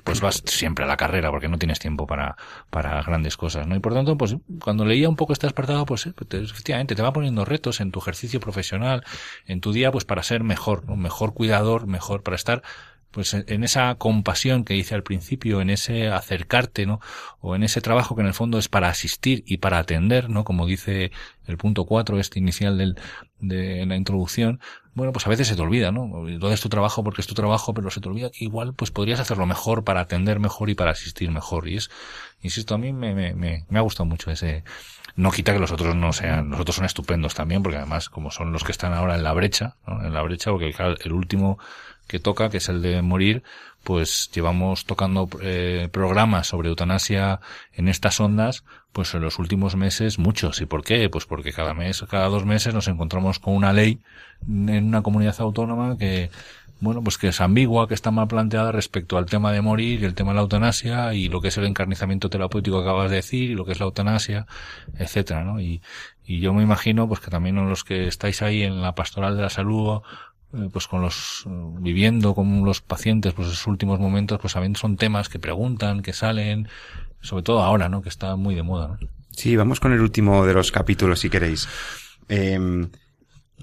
[0.04, 2.36] pues vas siempre a la carrera porque no tienes tiempo para,
[2.72, 3.76] para grandes cosas, ¿no?
[3.76, 7.02] Y por tanto, pues cuando leía un poco este apartado, pues eh, te- efectivamente te
[7.02, 9.04] va poniendo retos en tu ejercicio profesional,
[9.46, 10.96] en tu día, pues para ser mejor, ¿no?
[10.96, 12.64] mejor cuidador, mejor para estar
[13.12, 17.02] pues en esa compasión que hice al principio, en ese acercarte, ¿no?
[17.42, 20.46] O en ese trabajo que en el fondo es para asistir y para atender, ¿no?
[20.46, 21.12] Como dice
[21.46, 22.98] el punto cuatro, este inicial del,
[23.40, 24.62] de la introducción,
[24.94, 26.10] bueno, pues a veces se te olvida, ¿no?
[26.40, 28.92] Todo es tu trabajo porque es tu trabajo, pero se te olvida que igual pues
[28.92, 31.68] podrías hacerlo mejor para atender mejor y para asistir mejor.
[31.68, 31.90] Y es,
[32.42, 34.64] insisto, a mí me, me, me, me ha gustado mucho ese,
[35.16, 38.32] no quita que los otros no sean, los otros son estupendos también, porque además como
[38.32, 39.76] son los que están ahora en la brecha.
[39.88, 41.60] En la brecha, porque claro, el último
[42.08, 43.44] que toca, que es el de morir,
[43.84, 47.40] pues llevamos tocando eh, programas sobre eutanasia
[47.74, 50.62] en estas ondas, pues en los últimos meses muchos.
[50.62, 51.10] ¿Y por qué?
[51.10, 54.00] Pues porque cada mes, cada dos meses nos encontramos con una ley
[54.48, 56.30] en una comunidad autónoma que,
[56.82, 60.06] bueno, pues que es ambigua, que está mal planteada respecto al tema de morir y
[60.06, 63.18] el tema de la eutanasia y lo que es el encarnizamiento terapéutico que acabas de
[63.18, 64.48] decir y lo que es la eutanasia,
[64.98, 65.62] etcétera, ¿no?
[65.62, 65.82] Y,
[66.26, 69.44] y yo me imagino, pues que también los que estáis ahí en la pastoral de
[69.44, 70.02] la salud,
[70.54, 74.76] eh, pues con los, eh, viviendo con los pacientes, pues esos últimos momentos, pues también
[74.76, 76.68] son temas que preguntan, que salen,
[77.22, 78.02] sobre todo ahora, ¿no?
[78.02, 79.08] Que está muy de moda, ¿no?
[79.30, 81.70] Sí, vamos con el último de los capítulos, si queréis.
[82.28, 82.88] Eh,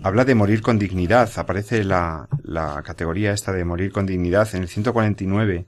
[0.03, 1.31] habla de morir con dignidad.
[1.37, 5.67] Aparece la, la categoría esta de morir con dignidad en el 149.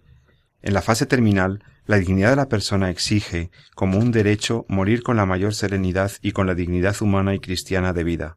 [0.62, 5.16] En la fase terminal, la dignidad de la persona exige, como un derecho, morir con
[5.16, 8.36] la mayor serenidad y con la dignidad humana y cristiana de vida.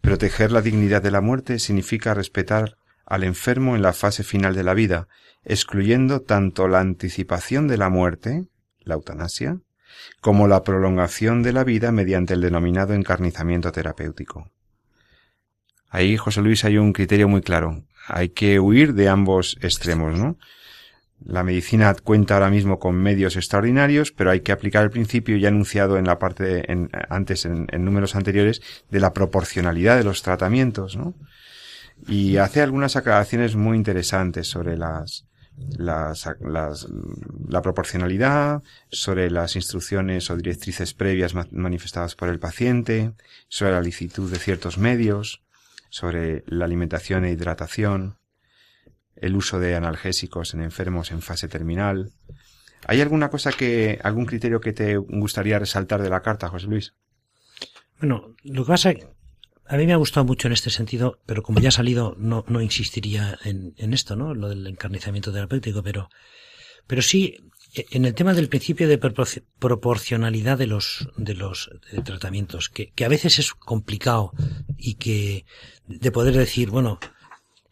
[0.00, 2.76] Proteger la dignidad de la muerte significa respetar
[3.06, 5.08] al enfermo en la fase final de la vida,
[5.44, 8.46] excluyendo tanto la anticipación de la muerte,
[8.80, 9.58] la eutanasia,
[10.20, 14.50] como la prolongación de la vida mediante el denominado encarnizamiento terapéutico.
[15.90, 17.84] Ahí, José Luis, hay un criterio muy claro.
[18.06, 20.38] Hay que huir de ambos extremos, ¿no?
[21.24, 25.48] La medicina cuenta ahora mismo con medios extraordinarios, pero hay que aplicar el principio ya
[25.48, 30.22] anunciado en la parte, en- antes, en, en números anteriores, de la proporcionalidad de los
[30.22, 31.14] tratamientos, ¿no?
[32.08, 35.26] Y hace algunas aclaraciones muy interesantes sobre las,
[35.76, 36.86] las, las-
[37.48, 43.12] la proporcionalidad, sobre las instrucciones o directrices previas ma- manifestadas por el paciente,
[43.48, 45.42] sobre la licitud de ciertos medios,
[45.90, 48.16] sobre la alimentación e hidratación,
[49.16, 52.12] el uso de analgésicos en enfermos en fase terminal.
[52.86, 56.94] ¿Hay alguna cosa que, algún criterio que te gustaría resaltar de la carta, José Luis?
[57.98, 58.94] Bueno, lo que pasa
[59.70, 62.44] a mí me ha gustado mucho en este sentido, pero como ya ha salido, no,
[62.48, 64.34] no insistiría en, en esto, ¿no?
[64.34, 66.08] Lo del encarnizamiento terapéutico, pero,
[66.88, 67.36] pero sí,
[67.74, 72.92] en el tema del principio de proporci- proporcionalidad de los, de los eh, tratamientos, que,
[73.04, 74.32] a veces es complicado
[74.76, 75.44] y que,
[75.86, 76.98] de poder decir, bueno,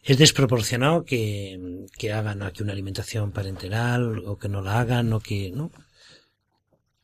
[0.03, 5.19] es desproporcionado que, que hagan aquí una alimentación parenteral o que no la hagan o
[5.19, 5.71] que, ¿no?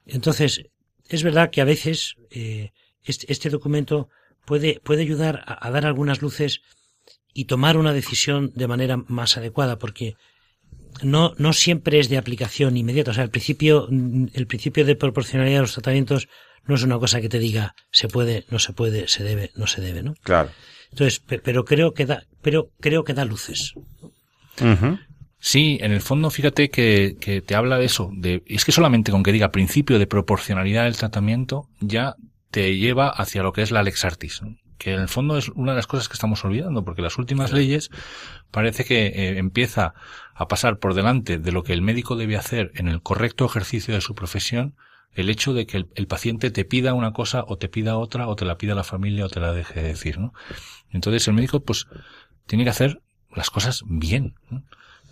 [0.06, 0.64] Entonces,
[1.10, 2.72] es verdad que a veces, eh,
[3.04, 4.10] este, documento
[4.46, 6.62] puede, puede ayudar a dar algunas luces
[7.34, 10.16] y tomar una decisión de manera más adecuada, porque
[11.04, 13.12] no, no siempre es de aplicación inmediata.
[13.12, 16.28] O sea, el principio, mm, el principio de proporcionalidad de los tratamientos
[16.66, 19.68] no es una cosa que te diga se puede, no se puede, se debe, no
[19.68, 20.14] se debe, ¿no?
[20.24, 20.50] Claro.
[20.91, 23.74] Entonces, pe- pero creo que da, pero creo que da luces.
[25.39, 28.10] Sí, en el fondo, fíjate que, que te habla de eso.
[28.14, 32.16] De, es que solamente con que diga principio de proporcionalidad del tratamiento, ya
[32.50, 34.41] te lleva hacia lo que es la lex artis.
[34.41, 34.56] ¿no?
[34.78, 37.52] Que en el fondo es una de las cosas que estamos olvidando, porque las últimas
[37.54, 37.90] leyes
[38.52, 39.94] parece que eh, empieza
[40.34, 43.94] a pasar por delante de lo que el médico debe hacer en el correcto ejercicio
[43.94, 44.76] de su profesión,
[45.12, 48.28] el hecho de que el, el paciente te pida una cosa o te pida otra
[48.28, 50.34] o te la pida la familia o te la deje de decir, ¿no?
[50.90, 51.88] Entonces el médico pues
[52.46, 53.02] tiene que hacer
[53.34, 54.36] las cosas bien.
[54.50, 54.64] ¿no?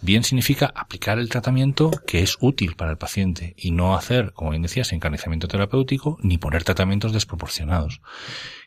[0.03, 4.49] Bien significa aplicar el tratamiento que es útil para el paciente y no hacer, como
[4.49, 8.01] bien decías, encarnizamiento terapéutico ni poner tratamientos desproporcionados.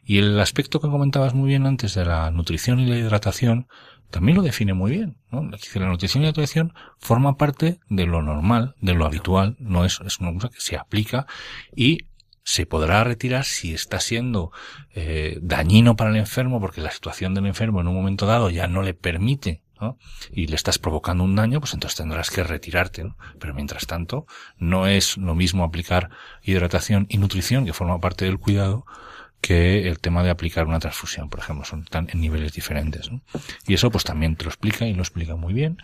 [0.02, 3.68] Y el aspecto que comentabas muy bien antes de la nutrición y la hidratación
[4.10, 5.18] también lo define muy bien.
[5.30, 5.42] ¿no?
[5.42, 10.00] La nutrición y la hidratación forma parte de lo normal, de lo habitual, no es,
[10.06, 11.26] es una cosa que se aplica
[11.74, 12.06] y
[12.44, 14.52] se podrá retirar si está siendo
[14.94, 18.68] eh, dañino para el enfermo porque la situación del enfermo en un momento dado ya
[18.68, 19.98] no le permite ¿no?
[20.32, 23.04] y le estás provocando un daño, pues entonces tendrás que retirarte.
[23.04, 23.16] ¿no?
[23.38, 24.26] Pero mientras tanto,
[24.58, 26.10] no es lo mismo aplicar
[26.42, 28.86] hidratación y nutrición, que forma parte del cuidado,
[29.40, 33.10] que el tema de aplicar una transfusión, por ejemplo, son tan en niveles diferentes.
[33.10, 33.20] ¿no?
[33.66, 35.78] Y eso pues también te lo explica y lo explica muy bien.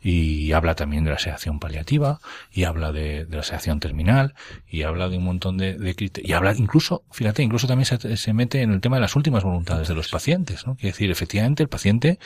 [0.00, 2.20] Y habla también de la sedación paliativa,
[2.52, 4.34] y habla de, de la sedación terminal,
[4.68, 8.32] y habla de un montón de, de y habla incluso, fíjate, incluso también se, se
[8.32, 10.76] mete en el tema de las últimas voluntades de los pacientes, ¿no?
[10.76, 12.18] Quiere decir, efectivamente, el paciente,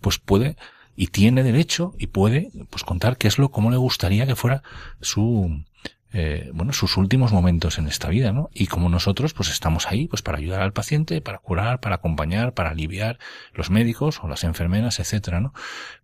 [0.00, 0.56] pues puede,
[0.96, 4.62] y tiene derecho, y puede, pues contar qué es lo, cómo le gustaría que fuera
[5.00, 5.62] su,
[6.12, 8.50] eh, bueno, sus últimos momentos en esta vida, ¿no?
[8.52, 12.52] Y como nosotros, pues estamos ahí, pues para ayudar al paciente, para curar, para acompañar,
[12.52, 13.18] para aliviar
[13.54, 15.54] los médicos o las enfermeras, etcétera, ¿no?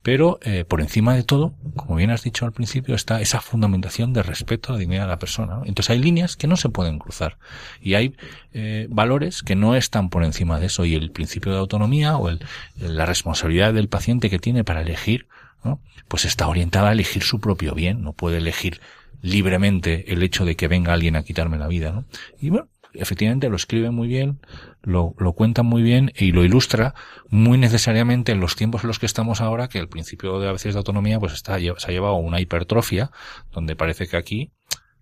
[0.02, 4.12] Pero eh, por encima de todo, como bien has dicho al principio, está esa fundamentación
[4.12, 5.56] de respeto a la dignidad de la persona.
[5.56, 5.66] ¿no?
[5.66, 7.36] Entonces hay líneas que no se pueden cruzar
[7.80, 8.16] y hay
[8.52, 12.28] eh, valores que no están por encima de eso y el principio de autonomía o
[12.28, 12.40] el,
[12.76, 15.26] la responsabilidad del paciente que tiene para elegir,
[15.64, 15.80] ¿no?
[16.08, 18.80] pues está orientada a elegir su propio bien, no puede elegir
[19.20, 22.04] libremente el hecho de que venga alguien a quitarme la vida, ¿no?
[22.40, 24.40] Y bueno, efectivamente lo escribe muy bien,
[24.82, 26.94] lo, lo cuenta muy bien y lo ilustra
[27.28, 30.52] muy necesariamente en los tiempos en los que estamos ahora, que el principio de a
[30.52, 33.10] veces de autonomía pues está, se ha llevado una hipertrofia,
[33.52, 34.52] donde parece que aquí,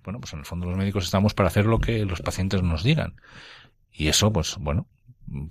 [0.05, 2.83] bueno, pues en el fondo los médicos estamos para hacer lo que los pacientes nos
[2.83, 3.17] digan.
[3.93, 4.89] Y eso, pues bueno,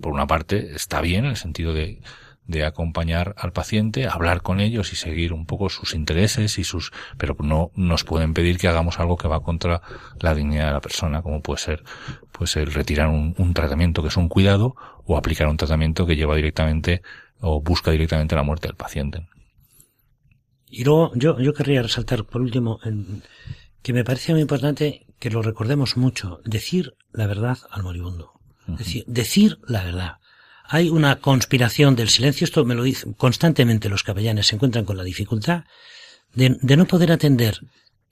[0.00, 2.00] por una parte está bien en el sentido de,
[2.46, 6.92] de acompañar al paciente, hablar con ellos y seguir un poco sus intereses y sus,
[7.18, 9.82] pero no nos pueden pedir que hagamos algo que va contra
[10.20, 11.82] la dignidad de la persona, como puede ser,
[12.32, 16.16] pues el retirar un, un tratamiento que es un cuidado o aplicar un tratamiento que
[16.16, 17.02] lleva directamente
[17.40, 19.26] o busca directamente la muerte del paciente.
[20.68, 23.22] Y luego yo, yo querría resaltar por último en-
[23.82, 28.32] que me parece muy importante que lo recordemos mucho, decir la verdad al moribundo.
[28.66, 30.16] Decir, decir la verdad.
[30.68, 34.96] Hay una conspiración del silencio, esto me lo dicen constantemente los capellanes, se encuentran con
[34.96, 35.64] la dificultad
[36.34, 37.60] de, de no poder atender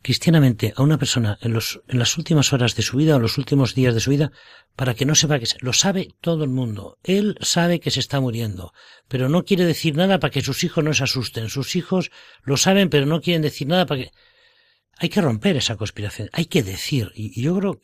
[0.05, 3.39] cristianamente a una persona en, los, en las últimas horas de su vida o los
[3.39, 4.33] últimos días de su vida
[4.77, 6.99] para que no sepa que se, lo sabe todo el mundo.
[7.03, 8.75] Él sabe que se está muriendo,
[9.09, 11.49] pero no quiere decir nada para que sus hijos no se asusten.
[11.49, 12.11] Sus hijos
[12.43, 14.11] lo saben, pero no quieren decir nada para que...
[14.99, 17.11] Hay que romper esa conspiración, hay que decir.
[17.15, 17.81] Y, y yo creo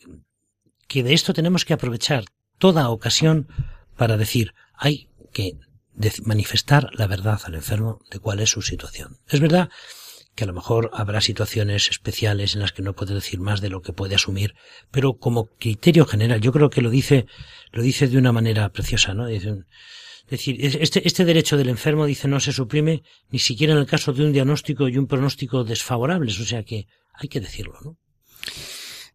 [0.87, 2.25] que de esto tenemos que aprovechar
[2.59, 3.47] toda ocasión
[4.01, 5.57] para decir, hay que
[6.25, 9.17] manifestar la verdad al enfermo de cuál es su situación.
[9.27, 9.69] Es verdad
[10.33, 13.69] que a lo mejor habrá situaciones especiales en las que no puede decir más de
[13.69, 14.55] lo que puede asumir,
[14.89, 17.27] pero como criterio general, yo creo que lo dice,
[17.71, 19.27] lo dice de una manera preciosa, ¿no?
[19.27, 19.45] Es
[20.27, 23.85] decir, es- este, este derecho del enfermo, dice, no se suprime ni siquiera en el
[23.85, 27.97] caso de un diagnóstico y un pronóstico desfavorables, o sea que hay que decirlo, ¿no?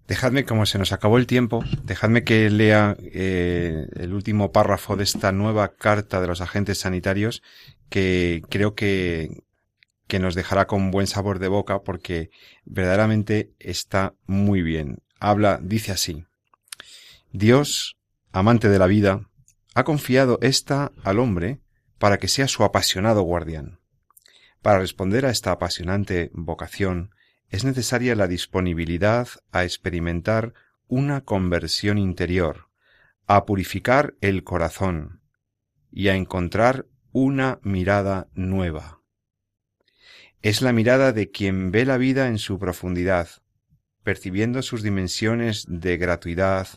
[0.06, 5.02] Dejadme, como se nos acabó el tiempo, dejadme que lea eh, el último párrafo de
[5.02, 7.42] esta nueva carta de los agentes sanitarios
[7.88, 9.42] que creo que,
[10.06, 12.30] que nos dejará con buen sabor de boca porque
[12.64, 14.98] verdaderamente está muy bien.
[15.18, 16.24] Habla, dice así.
[17.32, 17.96] Dios,
[18.32, 19.28] amante de la vida,
[19.74, 21.60] ha confiado esta al hombre
[21.98, 23.80] para que sea su apasionado guardián.
[24.62, 27.10] Para responder a esta apasionante vocación,
[27.50, 30.54] es necesaria la disponibilidad a experimentar
[30.88, 32.68] una conversión interior,
[33.26, 35.22] a purificar el corazón
[35.90, 39.00] y a encontrar una mirada nueva.
[40.42, 43.28] Es la mirada de quien ve la vida en su profundidad,
[44.02, 46.68] percibiendo sus dimensiones de gratuidad,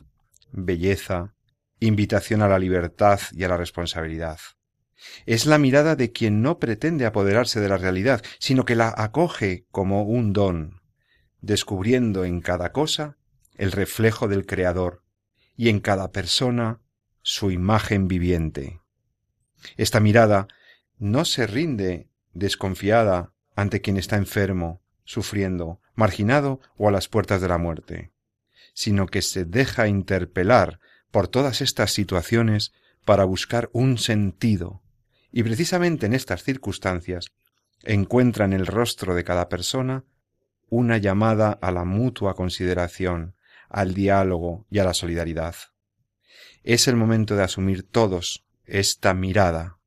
[0.52, 1.36] belleza,
[1.80, 4.40] invitación a la libertad y a la responsabilidad.
[5.26, 9.66] Es la mirada de quien no pretende apoderarse de la realidad, sino que la acoge
[9.72, 10.82] como un don,
[11.42, 13.18] descubriendo en cada cosa
[13.56, 15.04] el reflejo del Creador
[15.56, 16.80] y en cada persona
[17.22, 18.80] su imagen viviente.
[19.78, 20.48] Esta mirada
[20.98, 27.50] no se rinde desconfiada ante quien está enfermo, sufriendo, marginado o a las puertas de
[27.50, 28.12] la muerte,
[28.74, 30.80] sino que se deja interpelar
[31.12, 32.72] por todas estas situaciones
[33.06, 34.82] para buscar un sentido,
[35.32, 37.32] y precisamente en estas circunstancias
[37.84, 40.04] encuentra en el rostro de cada persona
[40.70, 43.36] una llamada a la mutua consideración,
[43.70, 45.56] al diálogo y a la solidaridad.
[46.64, 49.78] Es el momento de asumir todos esta mirada,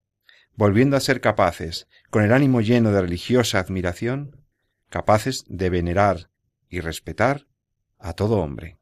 [0.54, 4.44] volviendo a ser capaces, con el ánimo lleno de religiosa admiración,
[4.88, 6.30] capaces de venerar
[6.68, 7.46] y respetar
[7.98, 8.78] a todo hombre.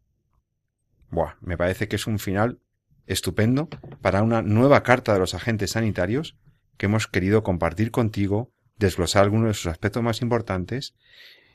[1.10, 2.60] Buah, me parece que es un final
[3.06, 3.68] estupendo
[4.00, 6.36] para una nueva carta de los agentes sanitarios
[6.80, 10.94] que hemos querido compartir contigo, desglosar algunos de sus aspectos más importantes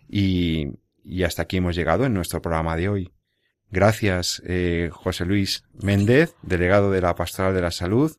[0.08, 0.68] y,
[1.04, 3.12] y hasta aquí hemos llegado en nuestro programa de hoy.
[3.72, 8.16] Gracias, eh, José Luis Méndez, delegado de la Pastoral de la Salud.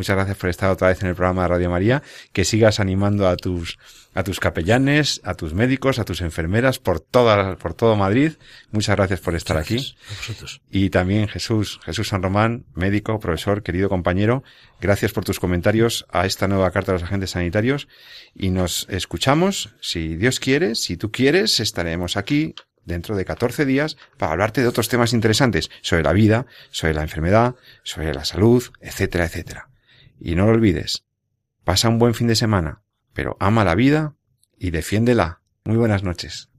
[0.00, 2.02] Muchas gracias por estar otra vez en el programa de Radio María.
[2.32, 3.78] Que sigas animando a tus,
[4.14, 8.32] a tus capellanes, a tus médicos, a tus enfermeras por toda, por todo Madrid.
[8.70, 9.94] Muchas gracias por estar aquí.
[10.26, 10.62] Gracias.
[10.70, 14.42] Y también Jesús, Jesús San Román, médico, profesor, querido compañero,
[14.80, 17.86] gracias por tus comentarios a esta nueva carta de los agentes sanitarios
[18.34, 22.54] y nos escuchamos, si Dios quiere, si tú quieres, estaremos aquí
[22.86, 27.02] dentro de 14 días para hablarte de otros temas interesantes sobre la vida, sobre la
[27.02, 29.69] enfermedad, sobre la salud, etcétera, etcétera.
[30.20, 31.04] Y no lo olvides,
[31.64, 32.82] pasa un buen fin de semana,
[33.14, 34.14] pero ama la vida
[34.56, 35.40] y defiéndela.
[35.64, 36.50] Muy buenas noches.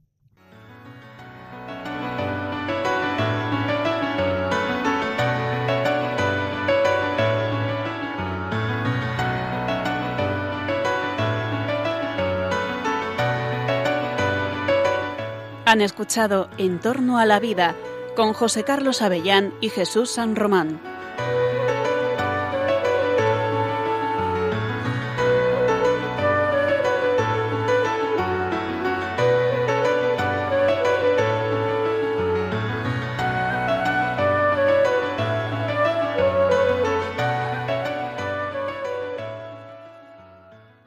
[15.64, 17.74] Han escuchado En torno a la vida
[18.14, 20.78] con José Carlos Avellán y Jesús San Román.